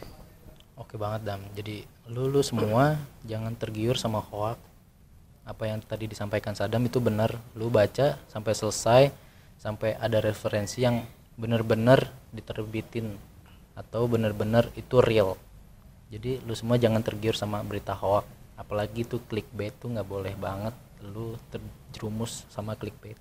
Oke 0.74 0.98
banget 0.98 1.30
Dam. 1.30 1.40
Jadi 1.54 1.86
lu 2.10 2.26
lu 2.26 2.42
semua 2.42 2.98
jangan 3.22 3.54
tergiur 3.54 3.94
sama 3.94 4.18
hoak. 4.18 4.58
Apa 5.46 5.70
yang 5.70 5.78
tadi 5.78 6.10
disampaikan 6.10 6.58
Sadam 6.58 6.82
itu 6.90 6.98
benar. 6.98 7.38
Lu 7.54 7.70
baca 7.70 8.18
sampai 8.26 8.52
selesai 8.52 9.02
sampai 9.62 9.94
ada 9.94 10.18
referensi 10.18 10.82
yang 10.82 11.06
benar-benar 11.38 12.10
diterbitin 12.34 13.29
atau 13.80 14.04
benar-benar 14.04 14.68
itu 14.76 15.00
real. 15.00 15.40
Jadi 16.12 16.44
lu 16.44 16.52
semua 16.52 16.76
jangan 16.76 17.00
tergiur 17.00 17.32
sama 17.32 17.64
berita 17.64 17.96
hoak. 17.96 18.28
Apalagi 18.60 19.08
tuh 19.08 19.24
clickbait 19.24 19.72
tuh 19.80 19.96
nggak 19.96 20.04
boleh 20.04 20.36
banget 20.36 20.76
lu 21.00 21.40
terjerumus 21.48 22.44
sama 22.52 22.76
clickbait. 22.76 23.16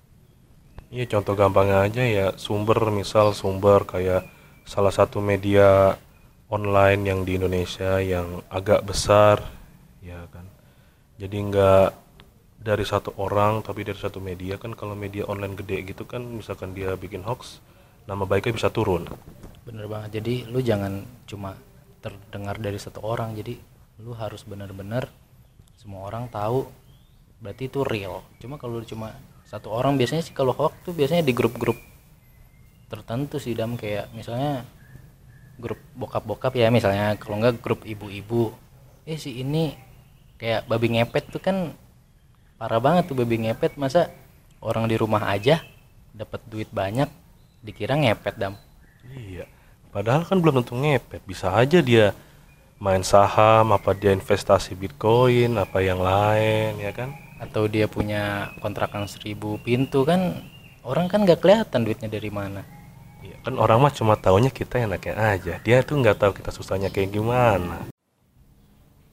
Iya 0.92 1.08
contoh 1.08 1.38
gampangnya 1.40 1.88
aja 1.88 2.04
ya 2.04 2.28
sumber 2.36 2.92
misal 2.92 3.32
sumber 3.32 3.88
kayak 3.88 4.28
salah 4.68 4.92
satu 4.92 5.24
media 5.24 5.96
online 6.50 7.02
yang 7.06 7.22
di 7.24 7.38
Indonesia 7.38 8.02
yang 8.02 8.42
agak 8.50 8.82
besar 8.82 9.38
ya 10.02 10.26
kan 10.34 10.50
jadi 11.22 11.38
nggak 11.38 11.90
dari 12.60 12.84
satu 12.84 13.14
orang 13.22 13.62
tapi 13.62 13.86
dari 13.86 14.02
satu 14.02 14.18
media 14.18 14.58
kan 14.58 14.74
kalau 14.74 14.98
media 14.98 15.30
online 15.30 15.54
gede 15.56 15.94
gitu 15.94 16.10
kan 16.10 16.26
misalkan 16.26 16.74
dia 16.74 16.98
bikin 16.98 17.22
hoax 17.22 17.62
nama 18.10 18.26
baiknya 18.26 18.58
bisa 18.58 18.74
turun 18.74 19.06
Bener 19.64 19.86
banget. 19.88 20.22
Jadi 20.22 20.48
lu 20.48 20.60
jangan 20.60 21.04
cuma 21.28 21.56
terdengar 22.00 22.60
dari 22.60 22.80
satu 22.80 23.04
orang. 23.04 23.36
Jadi 23.36 23.56
lu 24.00 24.16
harus 24.16 24.44
benar-benar 24.48 25.12
semua 25.76 26.08
orang 26.08 26.28
tahu 26.32 26.68
berarti 27.40 27.72
itu 27.72 27.84
real. 27.88 28.24
Cuma 28.40 28.60
kalau 28.60 28.84
cuma 28.84 29.16
satu 29.50 29.74
orang 29.74 29.98
biasanya 29.98 30.22
sih 30.22 30.36
kalau 30.38 30.54
hoax 30.54 30.86
tuh 30.86 30.94
biasanya 30.94 31.26
di 31.26 31.34
grup-grup 31.34 31.74
tertentu 32.86 33.42
sih 33.42 33.58
dam 33.58 33.74
kayak 33.74 34.14
misalnya 34.14 34.62
grup 35.58 35.82
bokap-bokap 35.98 36.54
ya 36.54 36.70
misalnya 36.70 37.18
kalau 37.18 37.42
enggak 37.42 37.58
grup 37.58 37.82
ibu-ibu 37.82 38.54
eh 39.10 39.18
si 39.18 39.42
ini 39.42 39.74
kayak 40.38 40.70
babi 40.70 40.98
ngepet 40.98 41.34
tuh 41.34 41.42
kan 41.42 41.74
parah 42.62 42.78
banget 42.78 43.10
tuh 43.10 43.18
babi 43.18 43.42
ngepet 43.46 43.74
masa 43.82 44.14
orang 44.62 44.86
di 44.86 44.96
rumah 45.02 45.26
aja 45.26 45.66
dapat 46.14 46.46
duit 46.46 46.70
banyak 46.70 47.10
dikira 47.66 47.98
ngepet 47.98 48.38
dam 48.38 48.54
iya 49.14 49.46
padahal 49.90 50.24
kan 50.26 50.38
belum 50.42 50.62
tentu 50.62 50.74
ngepet 50.78 51.22
bisa 51.26 51.54
aja 51.54 51.80
dia 51.82 52.14
main 52.80 53.04
saham 53.04 53.76
apa 53.76 53.92
dia 53.98 54.12
investasi 54.16 54.78
bitcoin 54.78 55.58
apa 55.60 55.82
yang 55.84 56.00
lain 56.00 56.80
ya 56.80 56.92
kan 56.96 57.12
atau 57.40 57.68
dia 57.68 57.88
punya 57.88 58.52
kontrakan 58.60 59.08
seribu 59.08 59.60
pintu 59.64 60.04
kan 60.04 60.44
orang 60.84 61.08
kan 61.12 61.24
nggak 61.24 61.40
kelihatan 61.44 61.84
duitnya 61.88 62.10
dari 62.12 62.32
mana 62.32 62.64
Iya, 63.20 63.36
kan 63.44 63.60
orang 63.60 63.84
mah 63.84 63.92
cuma 63.92 64.16
taunya 64.16 64.48
kita 64.48 64.80
enaknya 64.80 65.16
aja. 65.20 65.54
Dia 65.60 65.84
tuh 65.84 66.00
nggak 66.00 66.24
tahu 66.24 66.32
kita 66.40 66.56
susahnya 66.56 66.88
kayak 66.88 67.12
gimana. 67.12 67.92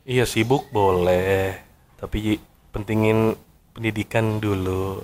Iya 0.06 0.22
sibuk 0.22 0.70
boleh, 0.70 1.58
tapi 1.98 2.38
pentingin 2.70 3.34
pendidikan 3.74 4.38
dulu. 4.38 5.02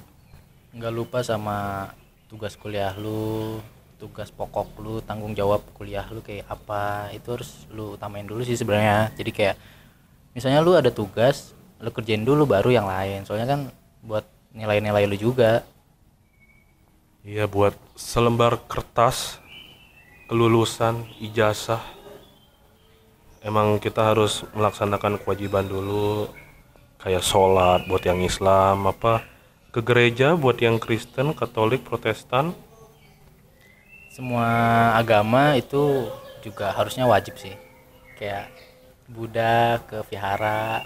nggak 0.72 0.92
lupa 0.94 1.20
sama 1.20 1.90
tugas 2.30 2.56
kuliah 2.56 2.94
lu 2.96 3.60
tugas 4.02 4.34
pokok 4.34 4.82
lu 4.82 4.98
tanggung 4.98 5.30
jawab 5.38 5.62
kuliah 5.78 6.02
lu 6.10 6.18
kayak 6.18 6.50
apa 6.50 7.14
itu 7.14 7.30
harus 7.30 7.70
lu 7.70 7.94
utamain 7.94 8.26
dulu 8.26 8.42
sih 8.42 8.58
sebenarnya 8.58 9.14
jadi 9.14 9.30
kayak 9.30 9.56
misalnya 10.34 10.58
lu 10.58 10.74
ada 10.74 10.90
tugas 10.90 11.54
lu 11.78 11.94
kerjain 11.94 12.26
dulu 12.26 12.42
baru 12.50 12.74
yang 12.74 12.90
lain 12.90 13.22
soalnya 13.22 13.46
kan 13.46 13.60
buat 14.02 14.26
nilai-nilai 14.50 15.06
lu 15.06 15.14
juga 15.14 15.62
Iya 17.22 17.46
buat 17.46 17.78
selembar 17.94 18.58
kertas 18.66 19.38
kelulusan 20.26 21.06
ijazah. 21.22 21.78
Emang 23.46 23.78
kita 23.78 24.02
harus 24.02 24.42
melaksanakan 24.50 25.22
kewajiban 25.22 25.70
dulu 25.70 26.26
kayak 26.98 27.22
sholat 27.22 27.86
buat 27.86 28.02
yang 28.02 28.18
Islam 28.26 28.90
apa 28.90 29.22
ke 29.70 29.78
gereja 29.86 30.34
buat 30.34 30.58
yang 30.58 30.82
Kristen, 30.82 31.30
Katolik, 31.30 31.86
Protestan. 31.86 32.58
Semua 34.12 34.48
agama 35.00 35.56
itu 35.56 36.12
juga 36.44 36.68
harusnya 36.76 37.08
wajib 37.08 37.40
sih 37.40 37.56
kayak 38.20 38.52
Buddha 39.08 39.80
ke 39.88 40.04
vihara 40.12 40.84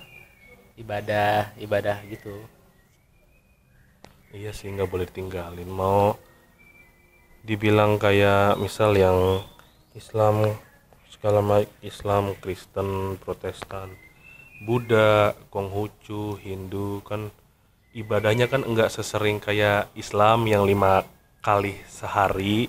ibadah 0.78 1.50
ibadah 1.58 1.98
gitu 2.06 2.46
Iya 4.36 4.52
sih 4.52 4.68
nggak 4.68 4.92
boleh 4.92 5.08
tinggalin. 5.08 5.64
Mau 5.64 6.12
dibilang 7.40 7.96
kayak 7.96 8.60
misal 8.60 8.92
yang 8.92 9.40
Islam 9.96 10.60
segala 11.08 11.40
macam 11.40 11.72
Islam, 11.80 12.36
Kristen, 12.44 13.16
Protestan. 13.16 13.96
Buddha, 14.60 15.32
Konghucu, 15.48 16.36
Hindu 16.40 17.00
kan 17.04 17.32
ibadahnya 17.96 18.48
kan 18.48 18.64
enggak 18.64 18.92
sesering 18.92 19.40
kayak 19.40 19.88
Islam 19.96 20.44
yang 20.44 20.68
lima 20.68 21.08
kali 21.40 21.80
sehari. 21.88 22.68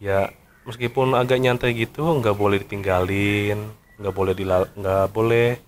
Ya 0.00 0.32
meskipun 0.64 1.12
agak 1.12 1.44
nyantai 1.44 1.76
gitu 1.76 2.00
nggak 2.24 2.32
boleh 2.32 2.56
ditinggalin, 2.64 3.68
nggak 4.00 4.14
boleh 4.16 4.32
dilal 4.32 4.64
nggak 4.72 5.12
boleh 5.12 5.60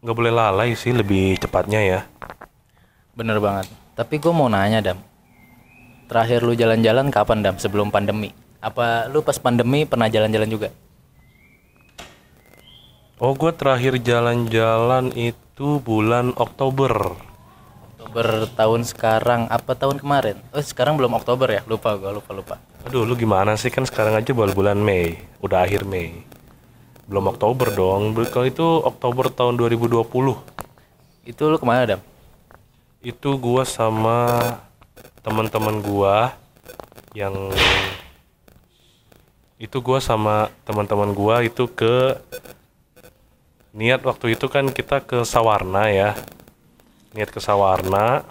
nggak 0.00 0.16
boleh 0.16 0.32
lalai 0.32 0.72
sih 0.72 0.96
lebih 0.96 1.36
cepatnya 1.36 1.80
ya. 1.84 2.00
Bener 3.12 3.36
banget. 3.36 3.68
Tapi 3.92 4.16
gue 4.16 4.32
mau 4.32 4.48
nanya 4.48 4.80
dam. 4.80 4.98
Terakhir 6.08 6.40
lu 6.40 6.56
jalan-jalan 6.56 7.12
kapan 7.12 7.44
dam? 7.44 7.60
Sebelum 7.60 7.92
pandemi? 7.92 8.32
Apa 8.64 9.12
lu 9.12 9.20
pas 9.20 9.36
pandemi 9.36 9.84
pernah 9.84 10.08
jalan-jalan 10.08 10.48
juga? 10.48 10.68
Oh 13.20 13.36
gue 13.36 13.52
terakhir 13.52 14.00
jalan-jalan 14.00 15.12
itu 15.12 15.84
bulan 15.84 16.32
Oktober. 16.40 17.12
Oktober 17.94 18.48
tahun 18.56 18.88
sekarang 18.88 19.52
apa 19.52 19.76
tahun 19.76 20.00
kemarin? 20.00 20.40
Oh 20.56 20.64
sekarang 20.64 20.96
belum 20.96 21.12
Oktober 21.12 21.46
ya? 21.46 21.60
Lupa 21.68 21.94
gue 22.00 22.10
lupa 22.10 22.32
lupa. 22.32 22.56
Aduh 22.82 23.06
lu 23.06 23.14
gimana 23.14 23.54
sih 23.54 23.70
kan 23.70 23.86
sekarang 23.86 24.18
aja 24.18 24.34
baru 24.34 24.50
bulan 24.58 24.74
Mei, 24.74 25.14
udah 25.38 25.62
akhir 25.62 25.86
Mei. 25.86 26.26
Belum 27.06 27.30
Oktober 27.30 27.70
dong. 27.70 28.10
Kalau 28.26 28.46
itu 28.46 28.66
Oktober 28.82 29.30
tahun 29.30 29.54
2020. 29.54 30.02
Itu 31.22 31.42
lu 31.46 31.56
ke 31.62 31.66
mana 31.66 31.86
dam? 31.86 32.00
Itu 32.98 33.38
gua 33.38 33.62
sama 33.62 34.58
teman-teman 35.22 35.78
gua 35.78 36.34
yang 37.14 37.54
itu 39.62 39.78
gua 39.78 40.02
sama 40.02 40.50
teman-teman 40.66 41.14
gua 41.14 41.46
itu 41.46 41.70
ke 41.70 42.18
niat 43.70 44.02
waktu 44.02 44.34
itu 44.34 44.50
kan 44.50 44.66
kita 44.74 45.06
ke 45.06 45.22
Sawarna 45.22 45.86
ya. 45.86 46.18
Niat 47.14 47.30
ke 47.30 47.38
Sawarna. 47.38 48.26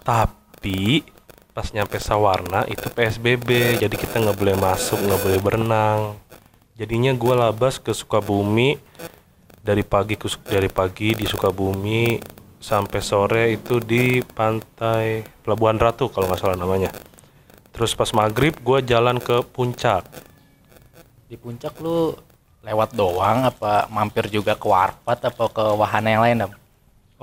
Tapi 0.00 1.04
pas 1.54 1.70
nyampe 1.70 2.02
Sawarna 2.02 2.66
itu 2.66 2.90
PSBB, 2.90 3.78
jadi 3.78 3.94
kita 3.94 4.18
nggak 4.18 4.36
boleh 4.36 4.56
masuk, 4.58 4.98
nggak 4.98 5.22
boleh 5.22 5.38
berenang. 5.38 6.00
Jadinya 6.74 7.14
gua 7.14 7.48
labas 7.48 7.78
ke 7.78 7.94
Sukabumi 7.94 8.74
dari 9.62 9.86
pagi 9.86 10.18
ke 10.18 10.26
dari 10.50 10.66
pagi 10.66 11.14
di 11.14 11.22
Sukabumi 11.22 12.18
sampai 12.58 13.00
sore 13.04 13.44
itu 13.54 13.78
di 13.78 14.18
pantai 14.24 15.22
Pelabuhan 15.46 15.78
Ratu 15.78 16.10
kalau 16.10 16.26
nggak 16.26 16.42
salah 16.42 16.58
namanya. 16.58 16.90
Terus 17.70 17.94
pas 17.94 18.10
maghrib 18.14 18.54
gue 18.58 18.78
jalan 18.86 19.22
ke 19.22 19.42
puncak. 19.46 20.06
Di 21.30 21.34
puncak 21.38 21.78
lu 21.82 22.14
lewat 22.64 22.96
doang 22.96 23.44
apa 23.44 23.90
mampir 23.92 24.30
juga 24.32 24.56
ke 24.56 24.64
Warpat 24.64 25.28
apa 25.28 25.44
ke 25.52 25.64
wahana 25.76 26.08
yang 26.08 26.22
lain 26.24 26.36
dam? 26.46 26.63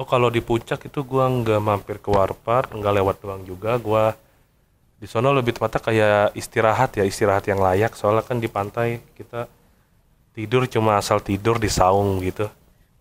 Oh 0.01 0.07
kalau 0.09 0.33
di 0.33 0.41
puncak 0.41 0.89
itu 0.89 1.05
gua 1.05 1.29
nggak 1.29 1.61
mampir 1.61 2.01
ke 2.01 2.09
warpat, 2.09 2.73
nggak 2.73 2.93
lewat 2.97 3.15
doang 3.21 3.45
juga. 3.45 3.77
Gua 3.77 4.17
di 4.97 5.05
sono 5.05 5.29
lebih 5.29 5.53
tepatnya 5.53 5.77
kayak 5.77 6.25
istirahat 6.33 6.97
ya, 6.97 7.05
istirahat 7.05 7.45
yang 7.45 7.61
layak. 7.61 7.93
Soalnya 7.93 8.25
kan 8.25 8.41
di 8.41 8.49
pantai 8.49 8.97
kita 9.13 9.45
tidur 10.33 10.65
cuma 10.65 10.97
asal 10.97 11.21
tidur 11.21 11.61
di 11.61 11.69
saung 11.69 12.17
gitu. 12.25 12.49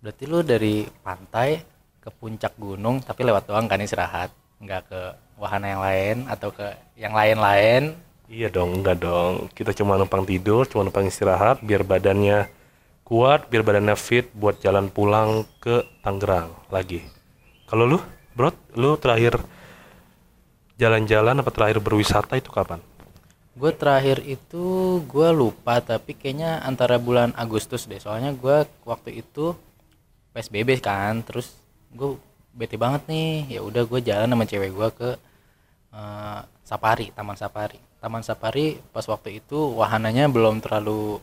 Berarti 0.05 0.29
lu 0.29 0.45
dari 0.45 0.85
pantai 1.01 1.65
ke 2.05 2.13
puncak 2.13 2.61
gunung 2.61 3.01
tapi 3.01 3.25
lewat 3.25 3.49
doang 3.49 3.65
kan 3.65 3.81
istirahat, 3.81 4.29
nggak 4.61 4.93
ke 4.93 5.01
wahana 5.41 5.73
yang 5.73 5.81
lain 5.81 6.17
atau 6.29 6.53
ke 6.53 6.69
yang 7.01 7.17
lain-lain. 7.17 7.97
Iya 8.29 8.53
dong, 8.53 8.85
enggak 8.85 9.01
dong. 9.01 9.49
Kita 9.57 9.73
cuma 9.73 9.97
numpang 9.97 10.29
tidur, 10.29 10.69
cuma 10.69 10.85
numpang 10.85 11.09
istirahat 11.09 11.65
biar 11.65 11.81
badannya 11.81 12.60
kuat, 13.11 13.51
biar 13.51 13.67
badannya 13.67 13.99
fit 13.99 14.31
buat 14.31 14.63
jalan 14.63 14.87
pulang 14.87 15.43
ke 15.59 15.83
Tangerang 16.07 16.55
lagi. 16.71 17.03
Kalau 17.67 17.83
lu, 17.83 17.99
Bro, 18.39 18.55
lu 18.79 18.95
terakhir 19.03 19.43
jalan-jalan 20.79 21.43
apa 21.43 21.51
terakhir 21.51 21.83
berwisata 21.83 22.39
itu 22.39 22.55
kapan? 22.55 22.79
Gue 23.59 23.75
terakhir 23.75 24.23
itu 24.23 24.97
gue 25.11 25.29
lupa 25.35 25.83
tapi 25.83 26.15
kayaknya 26.15 26.63
antara 26.63 27.03
bulan 27.03 27.35
Agustus 27.35 27.91
deh. 27.91 27.99
Soalnya 27.99 28.31
gue 28.31 28.63
waktu 28.87 29.27
itu 29.27 29.59
PSBB 30.31 30.79
kan, 30.79 31.27
terus 31.27 31.59
gue 31.91 32.15
bete 32.55 32.79
banget 32.79 33.11
nih. 33.11 33.59
Ya 33.59 33.61
udah 33.67 33.91
gue 33.91 34.01
jalan 34.07 34.31
sama 34.31 34.47
cewek 34.47 34.71
gue 34.71 34.89
ke 34.95 35.11
eh, 35.99 36.41
Safari, 36.63 37.11
Taman 37.11 37.35
Safari. 37.35 37.83
Taman 37.99 38.23
Safari 38.23 38.79
pas 38.95 39.03
waktu 39.11 39.43
itu 39.43 39.59
wahananya 39.75 40.31
belum 40.31 40.63
terlalu 40.63 41.19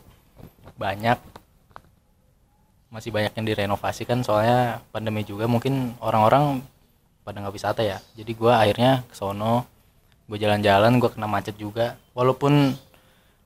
banyak. 0.76 1.37
Masih 2.88 3.12
banyak 3.12 3.36
yang 3.36 3.46
direnovasi 3.46 4.08
kan 4.08 4.24
soalnya 4.24 4.80
pandemi 4.88 5.20
juga 5.20 5.44
mungkin 5.44 5.92
orang-orang 6.00 6.64
pada 7.20 7.44
nggak 7.44 7.54
wisata 7.54 7.84
ya. 7.84 8.00
Jadi 8.16 8.32
gue 8.32 8.48
akhirnya 8.48 9.04
ke 9.04 9.12
sono 9.12 9.68
gue 10.28 10.40
jalan-jalan 10.40 10.96
gue 10.96 11.10
kena 11.12 11.28
macet 11.28 11.60
juga. 11.60 12.00
Walaupun 12.16 12.72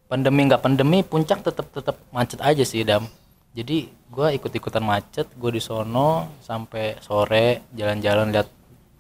pandemi 0.07 0.47
nggak 0.47 0.63
pandemi 0.63 1.03
puncak 1.03 1.43
tetap 1.43 1.67
tetap 1.75 1.99
macet 2.15 2.39
aja 2.39 2.63
sih 2.63 2.87
dam. 2.87 3.03
Jadi 3.53 3.91
gue 3.91 4.27
ikut-ikutan 4.39 4.85
macet 4.85 5.27
gue 5.35 5.51
di 5.51 5.59
sono 5.59 6.39
sampai 6.39 7.03
sore 7.03 7.67
jalan-jalan 7.75 8.31
lihat 8.31 8.49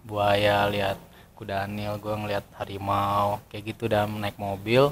buaya 0.02 0.66
lihat 0.66 0.98
kuda 1.38 1.70
anil 1.70 2.02
gue 2.02 2.14
ngeliat 2.18 2.44
harimau 2.58 3.38
kayak 3.46 3.74
gitu 3.78 3.86
dam. 3.86 4.18
Naik 4.18 4.34
mobil 4.42 4.90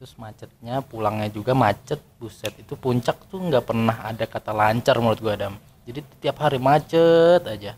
terus 0.00 0.16
macetnya 0.16 0.76
pulangnya 0.90 1.28
juga 1.36 1.52
macet 1.64 2.00
buset 2.20 2.54
itu 2.62 2.72
puncak 2.84 3.16
tuh 3.30 3.38
nggak 3.48 3.64
pernah 3.68 3.96
ada 4.10 4.24
kata 4.34 4.52
lancar 4.60 4.96
menurut 4.98 5.20
gue 5.20 5.34
dam 5.42 5.54
jadi 5.86 6.00
tiap 6.22 6.36
hari 6.44 6.56
macet 6.68 7.42
aja 7.54 7.72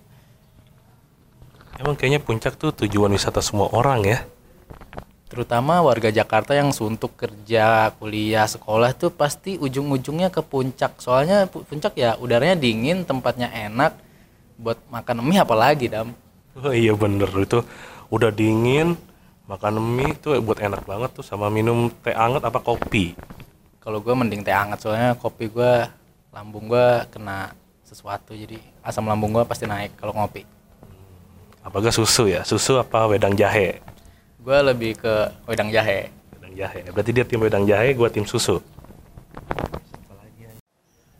Emang 1.81 1.95
kayaknya 1.99 2.21
puncak 2.27 2.55
tuh 2.61 2.71
tujuan 2.81 3.13
wisata 3.17 3.41
semua 3.45 3.69
orang 3.77 4.01
ya. 4.13 4.19
terutama 5.33 5.75
warga 5.89 6.11
Jakarta 6.13 6.53
yang 6.61 6.71
suntuk 6.79 7.13
kerja, 7.23 7.89
kuliah, 7.99 8.45
sekolah 8.55 8.91
tuh 9.01 9.09
pasti 9.21 9.57
ujung-ujungnya 9.67 10.29
ke 10.37 10.43
puncak. 10.53 10.93
Soalnya 11.05 11.49
pu- 11.53 11.65
puncak 11.69 11.93
ya 12.03 12.11
udaranya 12.25 12.57
dingin, 12.65 12.99
tempatnya 13.09 13.49
enak. 13.67 13.93
Buat 14.63 14.79
makan 14.95 15.19
mie 15.29 15.41
apalagi, 15.47 15.87
Dam. 15.95 16.09
Oh 16.57 16.73
iya 16.83 16.93
bener 17.03 17.31
itu 17.45 17.59
udah 18.15 18.31
dingin 18.41 18.89
makan 19.53 19.77
mie 19.85 20.17
tuh 20.17 20.41
buat 20.41 20.65
enak 20.65 20.88
banget 20.88 21.12
tuh 21.12 21.21
sama 21.21 21.53
minum 21.53 21.93
teh 22.01 22.17
anget 22.17 22.41
apa 22.41 22.57
kopi. 22.57 23.12
Kalau 23.85 24.01
gue 24.01 24.15
mending 24.17 24.41
teh 24.41 24.55
hangat 24.57 24.81
soalnya 24.81 25.12
kopi 25.12 25.53
gue 25.53 25.85
lambung 26.33 26.73
gue 26.73 27.05
kena 27.12 27.53
sesuatu 27.85 28.33
jadi 28.33 28.57
asam 28.81 29.05
lambung 29.05 29.37
gue 29.37 29.45
pasti 29.45 29.69
naik 29.69 29.93
kalau 30.01 30.17
ngopi. 30.17 30.49
Apakah 31.61 31.93
susu 31.93 32.33
ya? 32.33 32.41
Susu 32.49 32.81
apa 32.81 33.05
wedang 33.05 33.37
jahe? 33.37 33.85
Gue 34.41 34.59
lebih 34.65 34.97
ke 34.97 35.29
wedang 35.45 35.69
jahe. 35.69 36.09
Wedang 36.33 36.57
jahe. 36.57 36.81
Berarti 36.88 37.11
dia 37.12 37.25
tim 37.29 37.38
wedang 37.45 37.69
jahe, 37.69 37.93
gua 37.95 38.11
tim 38.11 38.27
susu. 38.27 38.59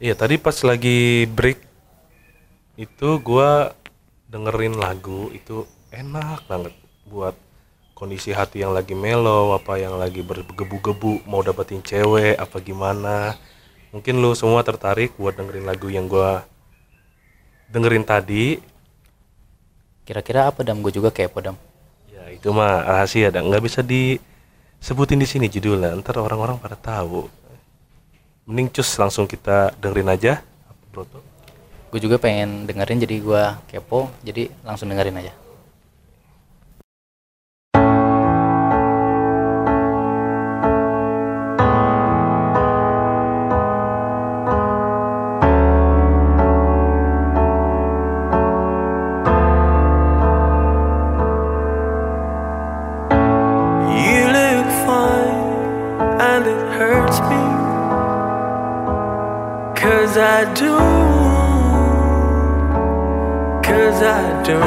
Iya, 0.03 0.18
tadi 0.18 0.35
pas 0.35 0.59
lagi 0.66 1.31
break 1.31 1.62
itu 2.75 3.09
gua 3.23 3.71
dengerin 4.27 4.75
lagu 4.75 5.31
itu 5.31 5.62
enak 5.95 6.42
banget 6.51 6.75
buat 7.07 7.38
kondisi 8.03 8.35
hati 8.35 8.67
yang 8.67 8.75
lagi 8.75 8.99
mellow, 8.99 9.55
apa 9.55 9.79
yang 9.79 9.95
lagi 9.95 10.27
bergebu-gebu 10.27 11.23
mau 11.23 11.38
dapetin 11.38 11.79
cewek 11.79 12.35
apa 12.35 12.59
gimana. 12.59 13.38
Mungkin 13.95 14.19
lu 14.19 14.35
semua 14.35 14.67
tertarik 14.67 15.15
buat 15.15 15.38
dengerin 15.38 15.62
lagu 15.62 15.87
yang 15.87 16.11
gua 16.11 16.43
dengerin 17.71 18.03
tadi. 18.03 18.59
Kira-kira 20.03 20.51
apa, 20.51 20.67
Dam? 20.67 20.83
Gue 20.83 20.91
juga 20.91 21.15
kepo, 21.15 21.38
Dam. 21.38 21.55
Ya, 22.11 22.27
itu 22.35 22.51
mah 22.51 22.83
rahasia 22.83 23.31
dan 23.31 23.47
nggak 23.47 23.71
bisa 23.71 23.87
disebutin 23.87 25.23
di 25.23 25.29
sini 25.31 25.47
judulnya. 25.47 25.95
Ntar 26.03 26.19
orang-orang 26.19 26.59
pada 26.59 26.75
tahu. 26.75 27.31
Mending 28.51 28.83
cus 28.83 28.99
langsung 28.99 29.31
kita 29.31 29.79
dengerin 29.79 30.11
aja. 30.11 30.43
Bro, 30.91 31.07
tuh. 31.07 31.23
Gue 31.95 32.03
juga 32.03 32.19
pengen 32.19 32.67
dengerin 32.67 32.99
jadi 32.99 33.17
gue 33.23 33.43
kepo, 33.71 34.11
jadi 34.27 34.51
langsung 34.67 34.91
dengerin 34.91 35.23
aja. 35.23 35.41
Cause 63.62 64.03
I 64.03 64.42
don't 64.42 64.62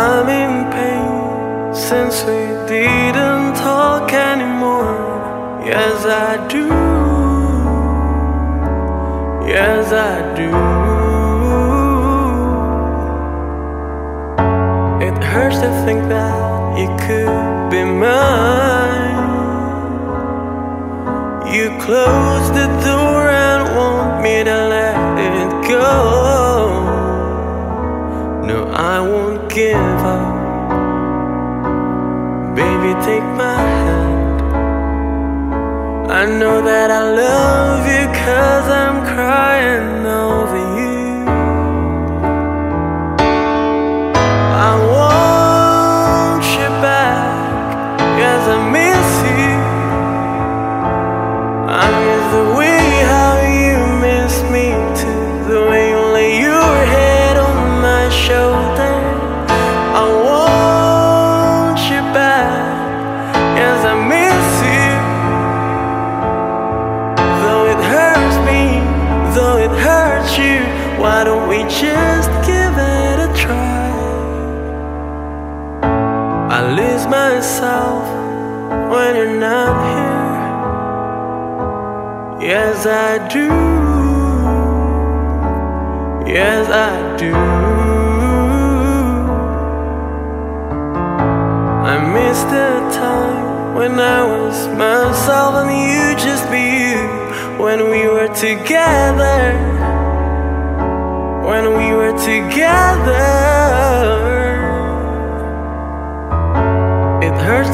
I'm 0.00 0.28
in 0.28 0.54
pain 0.72 1.74
since 1.74 2.24
we 2.24 2.40
didn't 2.66 3.54
talk 3.54 4.12
anymore 4.12 4.58
Yes, 5.68 6.06
I 6.06 6.48
do. 6.48 6.66
Yes, 9.46 9.92
I 9.92 10.16
do. 10.34 10.48
It 15.06 15.22
hurts 15.22 15.58
to 15.60 15.68
think 15.84 16.08
that 16.08 16.78
you 16.80 16.88
could 17.04 17.70
be 17.70 17.84
mine. 17.84 19.28
You 21.54 21.66
closed 21.84 22.54
the 22.54 22.68
door 22.86 23.28
and 23.28 23.76
want 23.76 24.07
me 24.22 24.44
to 24.44 24.56
let 24.74 25.18
it 25.18 25.50
go. 25.68 25.88
No, 28.48 28.58
I 28.70 29.00
won't 29.00 29.48
give 29.52 29.76
up. 30.16 30.36
Baby, 32.56 32.92
take 33.04 33.28
my 33.42 33.56
hand. 33.56 34.42
I 36.10 36.24
know 36.26 36.62
that 36.62 36.90
I 36.90 37.04
love 37.24 37.86
you 37.86 38.06
cause 38.24 38.68
I'm 38.82 39.04
crying 39.14 39.97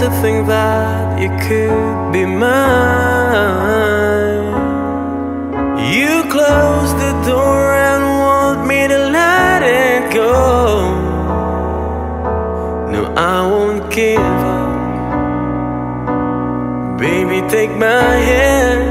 to 0.05 0.11
think 0.21 0.47
that 0.47 1.19
you 1.19 1.31
could 1.47 2.13
be 2.13 2.27
mine. 2.27 2.45
You 5.95 6.13
closed 6.29 6.97
the 7.05 7.13
door 7.31 7.73
and 7.91 8.03
want 8.25 8.69
me 8.69 8.87
to 8.87 8.99
let 9.19 9.63
it 9.63 10.13
go. 10.13 10.35
No, 12.93 13.01
I 13.17 13.47
won't 13.53 13.91
give 13.91 14.19
up. 14.57 14.75
Baby, 16.99 17.41
take 17.49 17.71
my 17.71 18.11
hand. 18.31 18.85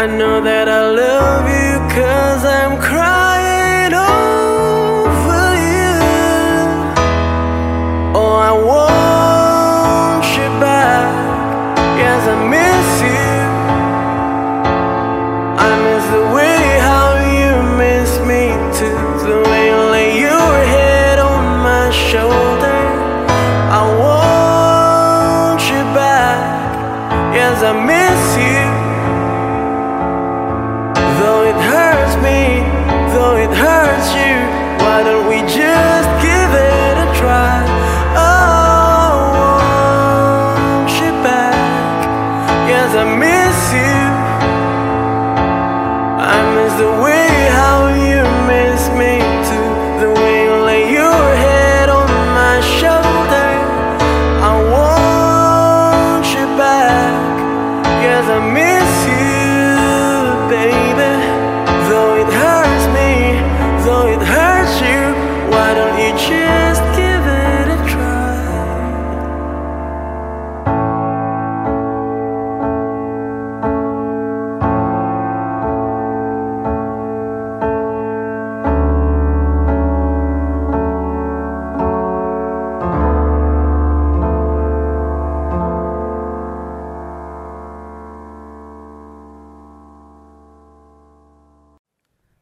I 0.00 0.06
know 0.18 0.42
that 0.42 0.68
I 0.68 0.89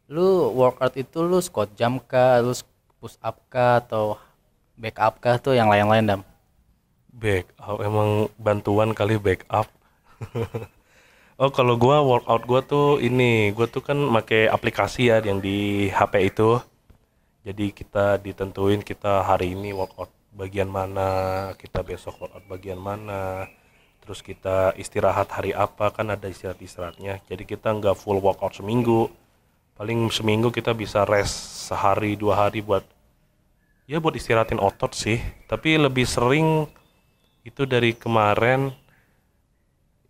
Lu 0.08 0.56
workout 0.56 0.96
itu 0.96 1.20
lu 1.20 1.36
squat 1.44 1.76
jump 1.76 2.08
kah, 2.08 2.40
lu 2.40 2.56
push 2.96 3.20
up 3.20 3.44
kah 3.52 3.84
atau 3.84 4.16
back 4.80 4.96
up 4.96 5.20
kah 5.20 5.36
tuh 5.36 5.52
yang 5.52 5.68
lain-lain 5.68 6.08
dam? 6.08 6.20
Back 7.12 7.52
up 7.60 7.84
emang 7.84 8.32
bantuan 8.40 8.96
kali 8.96 9.20
back 9.20 9.44
up. 9.52 9.68
oh 11.40 11.52
kalau 11.52 11.76
gua 11.76 12.00
workout 12.00 12.48
gua 12.48 12.64
tuh 12.64 12.96
ini, 13.04 13.52
gua 13.52 13.68
tuh 13.68 13.84
kan 13.84 14.00
make 14.00 14.48
aplikasi 14.48 15.12
ya 15.12 15.20
yang 15.20 15.44
di 15.44 15.92
HP 15.92 16.32
itu. 16.32 16.56
Jadi 17.44 17.76
kita 17.76 18.16
ditentuin 18.16 18.80
kita 18.80 19.28
hari 19.28 19.52
ini 19.52 19.76
workout 19.76 20.08
bagian 20.32 20.72
mana, 20.72 21.52
kita 21.60 21.84
besok 21.84 22.16
workout 22.16 22.48
bagian 22.48 22.80
mana. 22.80 23.44
Terus 24.00 24.24
kita 24.24 24.72
istirahat 24.80 25.28
hari 25.28 25.52
apa 25.52 25.92
kan 25.92 26.08
ada 26.08 26.32
istirahat-istirahatnya. 26.32 27.28
Jadi 27.28 27.44
kita 27.44 27.76
nggak 27.76 27.92
full 27.92 28.24
workout 28.24 28.56
seminggu. 28.56 29.12
Paling 29.78 30.10
seminggu 30.10 30.50
kita 30.50 30.74
bisa 30.74 31.06
rest 31.06 31.70
sehari 31.70 32.18
dua 32.18 32.34
hari 32.34 32.58
buat 32.58 32.82
ya 33.86 34.02
buat 34.02 34.10
istirahatin 34.18 34.58
otot 34.58 34.90
sih. 34.90 35.22
Tapi 35.46 35.78
lebih 35.78 36.02
sering 36.02 36.66
itu 37.46 37.62
dari 37.62 37.94
kemarin 37.94 38.74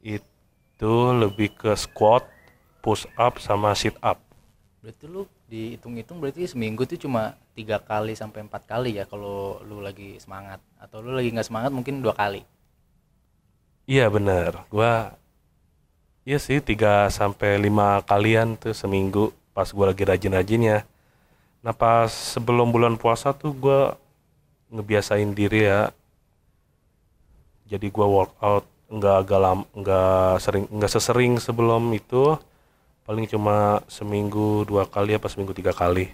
itu 0.00 0.94
lebih 1.12 1.52
ke 1.52 1.76
squat, 1.76 2.24
push 2.80 3.04
up 3.20 3.36
sama 3.44 3.76
sit 3.76 3.92
up. 4.00 4.16
Berarti 4.80 5.04
lu 5.04 5.28
dihitung-hitung 5.52 6.16
berarti 6.16 6.48
seminggu 6.48 6.88
tuh 6.88 6.96
cuma 6.96 7.36
tiga 7.52 7.76
kali 7.76 8.16
sampai 8.16 8.48
empat 8.48 8.64
kali 8.64 8.96
ya 8.96 9.04
kalau 9.04 9.60
lu 9.68 9.84
lagi 9.84 10.16
semangat 10.16 10.64
atau 10.80 11.04
lu 11.04 11.12
lagi 11.12 11.28
nggak 11.28 11.44
semangat 11.44 11.76
mungkin 11.76 12.00
dua 12.00 12.16
kali. 12.16 12.40
Iya 13.84 14.08
bener, 14.08 14.64
gua 14.72 15.16
iya 16.28 16.36
sih 16.36 16.60
3 16.60 17.08
sampai 17.08 17.56
5 17.56 18.04
kalian 18.04 18.60
tuh 18.60 18.76
seminggu 18.76 19.32
pas 19.58 19.66
gua 19.74 19.90
lagi 19.90 20.06
rajin-rajinnya. 20.06 20.86
Nah 21.66 21.74
pas 21.74 22.06
sebelum 22.06 22.70
bulan 22.70 22.94
puasa 22.94 23.34
tuh 23.34 23.50
gua 23.50 23.98
ngebiasain 24.70 25.34
diri 25.34 25.66
ya. 25.66 25.90
Jadi 27.66 27.90
gua 27.90 28.06
workout 28.06 28.62
nggak 28.86 29.16
agak 29.26 29.40
lam, 29.42 29.60
nggak 29.74 30.38
sering 30.38 30.64
nggak 30.70 30.92
sesering 30.94 31.32
sebelum 31.42 31.90
itu. 31.90 32.38
Paling 33.02 33.26
cuma 33.26 33.82
seminggu 33.90 34.62
dua 34.62 34.86
kali 34.86 35.18
apa 35.18 35.26
seminggu 35.26 35.56
tiga 35.56 35.74
kali. 35.74 36.12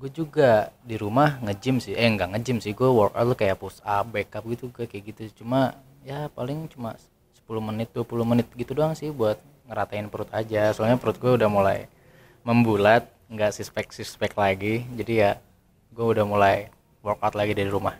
Gue 0.00 0.08
juga 0.08 0.72
di 0.80 0.96
rumah 0.96 1.36
nge-gym 1.44 1.76
sih, 1.76 1.92
eh 1.92 2.08
nggak 2.08 2.32
nge-gym 2.32 2.56
sih, 2.62 2.72
gue 2.72 2.88
workout 2.88 3.36
kayak 3.36 3.60
push 3.60 3.84
up, 3.84 4.08
back 4.08 4.32
up 4.32 4.46
gitu, 4.48 4.72
gue 4.72 4.88
kayak 4.88 5.12
gitu. 5.12 5.44
Cuma 5.44 5.76
ya 6.06 6.30
paling 6.32 6.64
cuma 6.72 6.96
10 7.44 7.58
menit 7.58 7.90
20 7.92 8.22
menit 8.22 8.46
gitu 8.54 8.72
doang 8.72 8.94
sih 8.94 9.10
buat 9.10 9.36
ngeratain 9.70 10.10
perut 10.10 10.26
aja 10.34 10.74
soalnya 10.74 10.98
perut 10.98 11.22
gue 11.22 11.38
udah 11.38 11.46
mulai 11.46 11.86
membulat 12.42 13.06
nggak 13.30 13.54
sispek 13.54 13.94
sispek 13.94 14.34
lagi 14.34 14.82
jadi 14.98 15.12
ya 15.14 15.30
gue 15.94 16.06
udah 16.18 16.26
mulai 16.26 16.74
workout 17.06 17.38
lagi 17.38 17.54
dari 17.54 17.70
rumah 17.70 17.94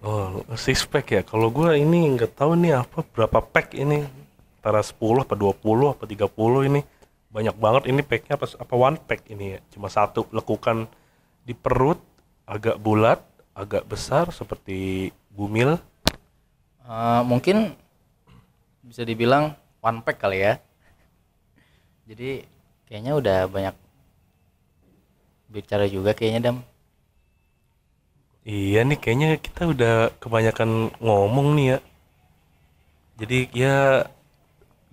Oh, 0.00 0.40
six 0.56 0.88
pack 0.88 1.12
ya. 1.12 1.20
Kalau 1.20 1.52
gua 1.52 1.76
ini 1.76 2.08
nggak 2.16 2.32
tahu 2.32 2.56
nih 2.56 2.72
apa 2.80 3.04
berapa 3.04 3.44
pack 3.44 3.76
ini. 3.76 4.08
Antara 4.60 4.80
10 4.80 4.96
apa 5.24 5.36
20 5.36 5.92
apa 5.92 6.04
30 6.08 6.68
ini. 6.72 6.80
Banyak 7.28 7.56
banget 7.60 7.82
ini 7.92 8.00
packnya 8.00 8.40
apa 8.40 8.48
apa 8.48 8.74
one 8.80 8.96
pack 8.96 9.28
ini 9.28 9.56
ya. 9.56 9.60
Cuma 9.76 9.92
satu 9.92 10.24
lekukan 10.32 10.88
di 11.44 11.52
perut 11.52 12.00
agak 12.48 12.80
bulat, 12.80 13.20
agak 13.52 13.84
besar 13.84 14.32
seperti 14.32 15.12
bumil. 15.28 15.76
Eh, 16.80 17.22
mungkin 17.28 17.76
bisa 18.80 19.04
dibilang 19.04 19.52
one 19.88 19.98
pack 20.04 20.16
kali 20.22 20.38
ya 20.46 20.52
jadi 22.08 22.44
kayaknya 22.88 23.12
udah 23.20 23.38
banyak 23.48 23.74
bicara 25.52 25.84
juga 25.90 26.10
kayaknya 26.16 26.40
dam 26.48 26.56
Iya 28.60 28.80
nih 28.88 28.98
kayaknya 29.02 29.28
kita 29.44 29.62
udah 29.72 29.94
kebanyakan 30.22 30.70
ngomong 31.04 31.48
nih 31.56 31.66
ya. 31.72 31.78
Jadi 33.20 33.38
ya 33.52 33.76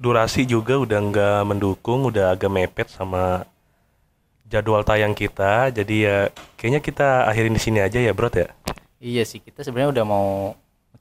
durasi 0.03 0.41
juga 0.53 0.73
udah 0.83 0.99
nggak 1.09 1.39
mendukung, 1.49 1.99
udah 2.09 2.25
agak 2.33 2.51
mepet 2.53 2.87
sama 2.89 3.45
jadwal 4.51 4.81
tayang 4.87 5.13
kita. 5.13 5.69
Jadi 5.77 5.95
ya 6.07 6.17
kayaknya 6.57 6.81
kita 6.81 7.07
akhirin 7.29 7.55
di 7.57 7.61
sini 7.61 7.79
aja 7.83 7.99
ya, 8.01 8.11
Bro 8.15 8.29
ya. 8.33 8.49
iya 9.01 9.21
sih 9.29 9.39
kita 9.45 9.61
sebenarnya 9.65 9.91
udah 10.01 10.05
mau 10.07 10.27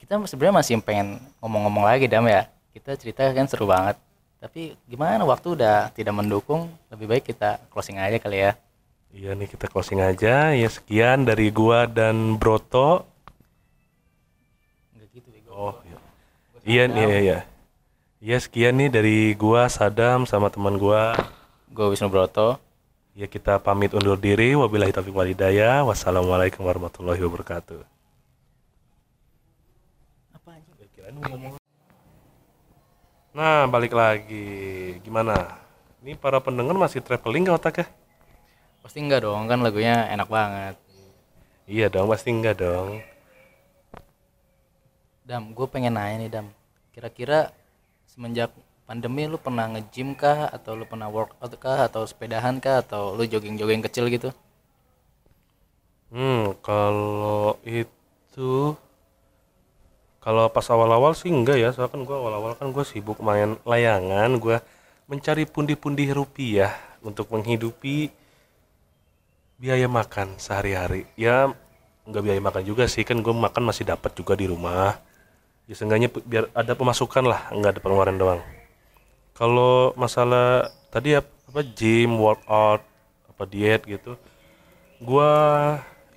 kita 0.01 0.13
sebenarnya 0.29 0.55
masih 0.61 0.73
pengen 0.85 1.07
ngomong-ngomong 1.41 1.85
lagi 1.89 2.05
dam 2.05 2.25
ya 2.29 2.45
kita 2.77 2.93
cerita 2.93 3.25
kan 3.33 3.49
seru 3.49 3.65
banget 3.65 3.97
tapi 4.37 4.77
gimana 4.85 5.25
waktu 5.25 5.57
udah 5.57 5.89
tidak 5.97 6.13
mendukung 6.13 6.69
lebih 6.93 7.09
baik 7.09 7.33
kita 7.33 7.57
closing 7.73 7.97
aja 7.97 8.21
kali 8.21 8.45
ya 8.45 8.53
Iya 9.17 9.33
nih 9.33 9.47
kita 9.47 9.71
closing 9.71 10.03
aja. 10.03 10.51
Ya 10.51 10.69
sekian 10.69 11.23
dari 11.23 11.47
gua 11.49 11.87
dan 11.87 12.35
Broto. 12.35 13.07
Nggak 14.93 15.07
gitu 15.15 15.27
bego 15.31 15.51
Oh 15.55 15.75
iya. 15.87 15.97
Iya 16.67 16.83
nih 16.91 17.05
iya, 17.07 17.19
iya. 17.23 17.39
Iya 18.19 18.37
sekian 18.43 18.75
nih 18.75 18.89
dari 18.91 19.17
gua 19.33 19.71
Sadam 19.71 20.27
sama 20.27 20.51
teman 20.51 20.75
gua. 20.75 21.15
gue 21.71 21.85
Wisnu 21.93 22.09
Broto 22.09 22.57
Ya 23.17 23.25
kita 23.25 23.57
pamit 23.57 23.95
undur 23.97 24.19
diri. 24.19 24.53
Wabillahi 24.53 24.93
taufiq 24.93 25.15
walhidayah. 25.15 25.81
Wassalamualaikum 25.87 26.61
warahmatullahi 26.61 27.21
wabarakatuh. 27.23 27.81
apa 30.37 30.49
aja 30.53 31.56
Nah, 33.37 33.69
balik 33.69 33.93
lagi. 33.93 34.97
Gimana? 35.05 35.61
Ini 36.01 36.17
para 36.17 36.41
pendengar 36.41 36.73
masih 36.73 37.05
traveling 37.05 37.45
gak 37.45 37.59
otaknya? 37.61 37.87
pasti 38.87 39.03
enggak 39.03 39.27
dong 39.27 39.51
kan 39.51 39.59
lagunya 39.59 40.07
enak 40.15 40.31
banget 40.31 40.79
Iya 41.67 41.91
dong, 41.91 42.07
pasti 42.07 42.31
enggak 42.31 42.63
dong. 42.63 43.03
Dam, 45.27 45.51
gue 45.51 45.67
pengen 45.67 45.99
nanya 45.99 46.15
nih 46.23 46.29
Dam. 46.31 46.47
Kira-kira 46.95 47.51
semenjak 48.07 48.55
pandemi 48.87 49.27
lu 49.27 49.35
pernah 49.35 49.67
nge-gym 49.67 50.15
kah 50.15 50.47
atau 50.47 50.79
lu 50.79 50.87
pernah 50.87 51.11
workout 51.11 51.51
kah 51.59 51.91
atau 51.91 52.07
sepedahan 52.07 52.63
kah 52.63 52.79
atau 52.79 53.19
lu 53.19 53.27
jogging-jogging 53.27 53.83
kecil 53.83 54.07
gitu? 54.07 54.31
Hmm, 56.07 56.55
kalau 56.63 57.59
itu 57.67 58.79
kalau 60.27 60.51
pas 60.51 60.67
awal-awal 60.67 61.15
sih 61.15 61.31
enggak 61.31 61.55
ya, 61.55 61.71
soalnya 61.71 61.95
kan 61.95 62.03
gua 62.03 62.19
awal-awal 62.19 62.51
kan 62.59 62.67
gue 62.75 62.83
sibuk 62.83 63.23
main 63.23 63.55
layangan, 63.63 64.35
gua 64.43 64.59
mencari 65.07 65.47
pundi-pundi 65.47 66.11
rupiah 66.11 66.75
untuk 66.99 67.31
menghidupi 67.31 68.11
biaya 69.55 69.87
makan 69.87 70.35
sehari-hari. 70.35 71.07
Ya 71.15 71.55
nggak 72.03 72.23
biaya 72.27 72.41
makan 72.43 72.63
juga 72.67 72.91
sih, 72.91 73.07
kan 73.07 73.23
gue 73.23 73.31
makan 73.31 73.71
masih 73.71 73.87
dapat 73.87 74.11
juga 74.19 74.35
di 74.35 74.51
rumah. 74.51 74.99
Ya 75.63 75.79
seenggaknya 75.79 76.11
biar 76.11 76.51
ada 76.51 76.75
pemasukan 76.75 77.23
lah, 77.23 77.47
nggak 77.55 77.79
ada 77.79 77.79
pengeluaran 77.79 78.19
doang. 78.19 78.43
Kalau 79.31 79.95
masalah 79.95 80.75
tadi 80.91 81.15
ya 81.15 81.23
apa 81.23 81.63
gym, 81.63 82.19
workout, 82.19 82.83
apa 83.31 83.43
diet 83.47 83.87
gitu, 83.87 84.19
gua 84.99 85.31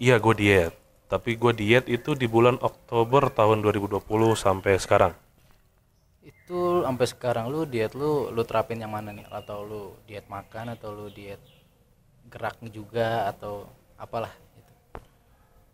iya 0.03 0.18
gue 0.18 0.35
diet 0.35 0.79
tapi 1.11 1.35
gue 1.35 1.53
diet 1.61 1.85
itu 1.90 2.14
di 2.14 2.27
bulan 2.31 2.57
Oktober 2.62 3.23
tahun 3.35 3.59
2020 3.66 3.99
sampai 4.38 4.79
sekarang. 4.79 5.12
Itu 6.23 6.87
sampai 6.87 7.07
sekarang 7.11 7.44
lu 7.53 7.66
diet 7.66 7.92
lu 7.99 8.31
lu 8.35 8.42
terapin 8.46 8.79
yang 8.83 8.92
mana 8.94 9.11
nih? 9.11 9.27
Atau 9.27 9.59
lu 9.66 9.83
diet 10.07 10.27
makan 10.31 10.66
atau 10.79 10.90
lu 10.94 11.07
diet 11.11 11.42
gerak 12.31 12.57
juga 12.70 13.27
atau 13.27 13.66
apalah 13.99 14.31
gitu. 14.55 14.73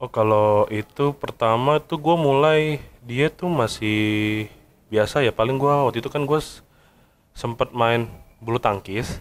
oh 0.01 0.11
kalau 0.11 0.65
itu 0.73 1.13
pertama 1.23 1.73
tuh 1.85 1.99
gue 2.01 2.17
mulai 2.17 2.61
diet 3.05 3.37
tuh 3.37 3.53
masih 3.53 4.01
biasa 4.93 5.21
ya. 5.27 5.33
Paling 5.37 5.57
gue 5.61 5.73
waktu 5.87 5.99
itu 6.01 6.09
kan 6.09 6.25
gue 6.25 6.41
sempet 7.37 7.69
main 7.77 8.09
bulu 8.41 8.57
tangkis. 8.57 9.21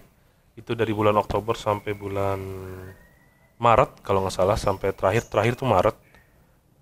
Itu 0.56 0.71
dari 0.80 0.95
bulan 0.95 1.19
Oktober 1.19 1.60
sampai 1.60 1.91
bulan 1.91 2.39
Maret 3.60 3.99
kalau 4.08 4.23
nggak 4.23 4.36
salah 4.39 4.56
sampai 4.56 4.95
terakhir. 4.95 5.28
Terakhir 5.28 5.60
tuh 5.60 5.67
Maret 5.67 6.04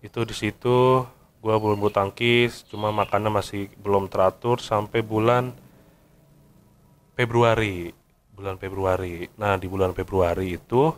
itu 0.03 0.19
di 0.27 0.35
situ 0.35 1.07
gue 1.39 1.55
belum 1.55 1.79
bulu 1.79 1.91
tangkis 1.91 2.67
cuma 2.67 2.91
makannya 2.91 3.31
masih 3.31 3.71
belum 3.79 4.11
teratur 4.11 4.59
sampai 4.59 4.99
bulan 4.99 5.55
Februari. 7.13 7.93
Bulan 8.33 8.57
Februari. 8.57 9.29
Nah 9.37 9.53
di 9.61 9.69
bulan 9.69 9.93
Februari 9.93 10.57
itu 10.57 10.89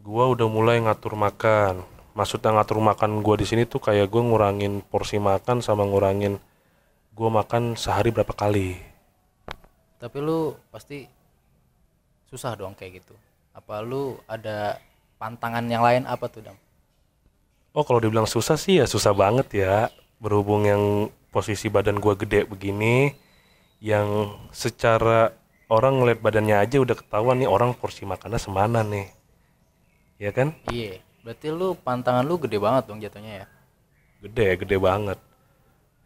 gua 0.00 0.32
udah 0.32 0.48
mulai 0.48 0.80
ngatur 0.80 1.12
makan. 1.12 1.84
Maksudnya 2.16 2.56
ngatur 2.56 2.80
makan 2.80 3.20
gua 3.20 3.36
di 3.36 3.44
sini 3.44 3.68
tuh 3.68 3.84
kayak 3.84 4.08
gua 4.08 4.24
ngurangin 4.24 4.80
porsi 4.80 5.20
makan 5.20 5.60
sama 5.60 5.84
ngurangin 5.84 6.40
gua 7.12 7.28
makan 7.28 7.76
sehari 7.76 8.08
berapa 8.08 8.32
kali. 8.32 8.80
Tapi 10.00 10.16
lu 10.24 10.56
pasti 10.72 11.04
susah 12.32 12.56
dong 12.56 12.72
kayak 12.72 13.04
gitu. 13.04 13.12
Apa 13.52 13.84
lu 13.84 14.16
ada 14.24 14.80
pantangan 15.20 15.64
yang 15.68 15.84
lain? 15.84 16.08
Apa 16.08 16.28
tuh, 16.32 16.44
Dam? 16.44 16.56
Oh 17.76 17.84
kalau 17.84 18.00
dibilang 18.00 18.24
susah 18.24 18.56
sih 18.56 18.80
ya 18.80 18.88
susah 18.88 19.12
banget 19.12 19.52
ya. 19.52 19.92
Berhubung 20.16 20.64
yang 20.64 21.12
posisi 21.28 21.68
badan 21.68 22.00
gua 22.00 22.16
gede 22.16 22.48
begini 22.48 23.12
yang 23.84 24.32
secara 24.48 25.36
orang 25.68 26.00
ngeliat 26.00 26.24
badannya 26.24 26.56
aja 26.56 26.80
udah 26.80 26.96
ketahuan 26.96 27.36
nih 27.36 27.44
orang 27.52 27.76
porsi 27.76 28.08
makannya 28.08 28.40
semana 28.40 28.80
nih. 28.80 29.12
Ya 30.16 30.32
kan? 30.32 30.56
Iya. 30.72 31.04
Berarti 31.20 31.52
lu 31.52 31.76
pantangan 31.76 32.24
lu 32.24 32.40
gede 32.40 32.56
banget 32.56 32.88
dong 32.88 33.04
jatuhnya 33.04 33.44
ya. 33.44 33.46
gede 34.24 34.64
gede 34.64 34.76
banget. 34.80 35.20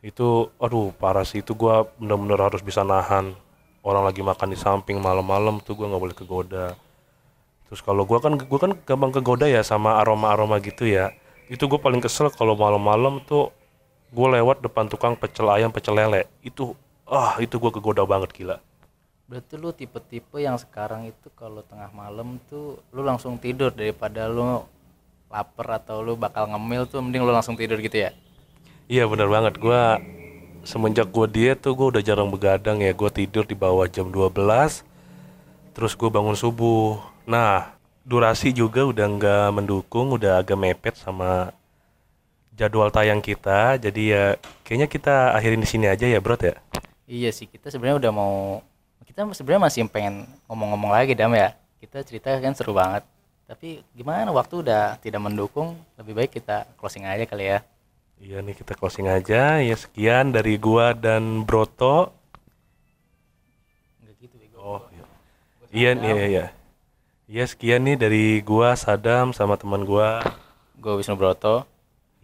Itu 0.02 0.50
aduh 0.58 0.90
parah 0.98 1.22
sih. 1.22 1.46
Itu 1.46 1.54
gua 1.54 1.86
bener-bener 2.02 2.50
harus 2.50 2.66
bisa 2.66 2.82
nahan. 2.82 3.38
Orang 3.86 4.02
lagi 4.02 4.20
makan 4.26 4.50
di 4.50 4.58
samping 4.58 4.98
malam-malam 4.98 5.62
tuh 5.62 5.78
gua 5.78 5.86
nggak 5.86 6.02
boleh 6.02 6.16
kegoda. 6.18 6.66
Terus 7.70 7.78
kalau 7.86 8.02
gua 8.02 8.18
kan 8.18 8.34
gua 8.34 8.58
kan 8.58 8.74
gampang 8.82 9.14
kegoda 9.14 9.46
ya 9.46 9.62
sama 9.62 10.02
aroma-aroma 10.02 10.58
gitu 10.58 10.90
ya 10.90 11.14
itu 11.50 11.66
gue 11.66 11.80
paling 11.82 11.98
kesel 11.98 12.30
kalau 12.30 12.54
malam-malam 12.54 13.18
tuh 13.26 13.50
gue 14.14 14.26
lewat 14.38 14.62
depan 14.62 14.86
tukang 14.86 15.18
pecel 15.18 15.50
ayam 15.50 15.74
pecel 15.74 15.98
lele. 15.98 16.30
Itu 16.46 16.78
ah 17.10 17.34
itu 17.42 17.58
gua 17.58 17.74
kegoda 17.74 18.06
banget 18.06 18.30
gila. 18.30 18.56
Berarti 19.26 19.54
lu 19.58 19.74
tipe-tipe 19.74 20.38
yang 20.38 20.54
sekarang 20.54 21.10
itu 21.10 21.26
kalau 21.34 21.66
tengah 21.66 21.90
malam 21.90 22.38
tuh 22.46 22.78
lu 22.94 23.02
langsung 23.02 23.34
tidur 23.34 23.74
daripada 23.74 24.30
lu 24.30 24.62
lapar 25.26 25.82
atau 25.82 26.02
lu 26.02 26.14
bakal 26.14 26.46
ngemil 26.50 26.86
tuh 26.86 27.02
mending 27.02 27.26
lu 27.26 27.34
langsung 27.34 27.58
tidur 27.58 27.82
gitu 27.82 27.98
ya. 27.98 28.10
Iya 28.86 29.10
bener 29.10 29.26
banget. 29.26 29.58
Gua 29.58 29.98
semenjak 30.62 31.10
gua 31.10 31.26
diet 31.26 31.62
tuh 31.62 31.74
gua 31.74 31.98
udah 31.98 32.02
jarang 32.02 32.30
begadang 32.30 32.78
ya. 32.78 32.94
Gua 32.94 33.10
tidur 33.10 33.42
di 33.42 33.58
bawah 33.58 33.90
jam 33.90 34.06
12 34.06 34.86
terus 35.74 35.92
gua 35.98 36.10
bangun 36.14 36.38
subuh. 36.38 37.02
Nah 37.26 37.74
durasi 38.10 38.50
juga 38.50 38.82
udah 38.90 39.06
nggak 39.16 39.46
mendukung 39.54 40.06
udah 40.18 40.42
agak 40.42 40.58
mepet 40.58 40.94
sama 40.98 41.54
jadwal 42.58 42.90
tayang 42.90 43.22
kita 43.22 43.78
jadi 43.78 44.02
ya 44.14 44.24
kayaknya 44.66 44.88
kita 44.90 45.14
akhirin 45.38 45.62
di 45.62 45.68
sini 45.70 45.86
aja 45.86 46.06
ya 46.10 46.18
bro 46.18 46.34
ya 46.36 46.58
Iya 47.10 47.30
sih 47.34 47.50
kita 47.50 47.74
sebenarnya 47.74 48.06
udah 48.06 48.12
mau 48.14 48.34
kita 49.02 49.26
sebenarnya 49.34 49.62
masih 49.66 49.80
pengen 49.90 50.14
ngomong-ngomong 50.46 50.94
lagi 50.94 51.18
dam 51.18 51.34
ya. 51.34 51.58
Kita 51.82 52.06
cerita 52.06 52.30
kan 52.38 52.54
seru 52.54 52.70
banget. 52.70 53.02
Tapi 53.50 53.82
gimana 53.98 54.30
waktu 54.30 54.62
udah 54.62 54.94
tidak 55.02 55.18
mendukung 55.18 55.74
lebih 55.98 56.14
baik 56.14 56.30
kita 56.38 56.70
closing 56.78 57.02
aja 57.02 57.26
kali 57.26 57.50
ya. 57.50 57.58
iya 58.20 58.38
nih 58.44 58.52
kita 58.52 58.76
closing 58.76 59.08
aja 59.08 59.58
ya 59.58 59.74
sekian 59.74 60.30
dari 60.30 60.54
gua 60.60 60.92
dan 60.92 61.42
Broto 61.48 62.12
Enggak 64.00 64.16
gitu 64.20 64.36
bego. 64.36 64.60
oh 64.60 64.80
iya 65.72 65.96
iya 65.96 66.14
iya 66.14 66.26
iya 66.28 66.46
Ya 67.30 67.46
sekian 67.46 67.86
nih 67.86 67.94
dari 67.94 68.42
gua 68.42 68.74
Sadam 68.74 69.30
sama 69.30 69.54
teman 69.54 69.86
gua 69.86 70.18
gua 70.82 70.98
Wisnu 70.98 71.14
Broto. 71.14 71.62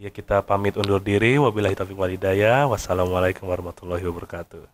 Ya 0.02 0.10
kita 0.10 0.42
pamit 0.42 0.74
undur 0.74 0.98
diri. 0.98 1.38
Wabillahi 1.38 1.78
taufiq 1.78 1.94
walhidayah. 1.94 2.66
Wassalamualaikum 2.66 3.46
warahmatullahi 3.46 4.02
wabarakatuh. 4.02 4.66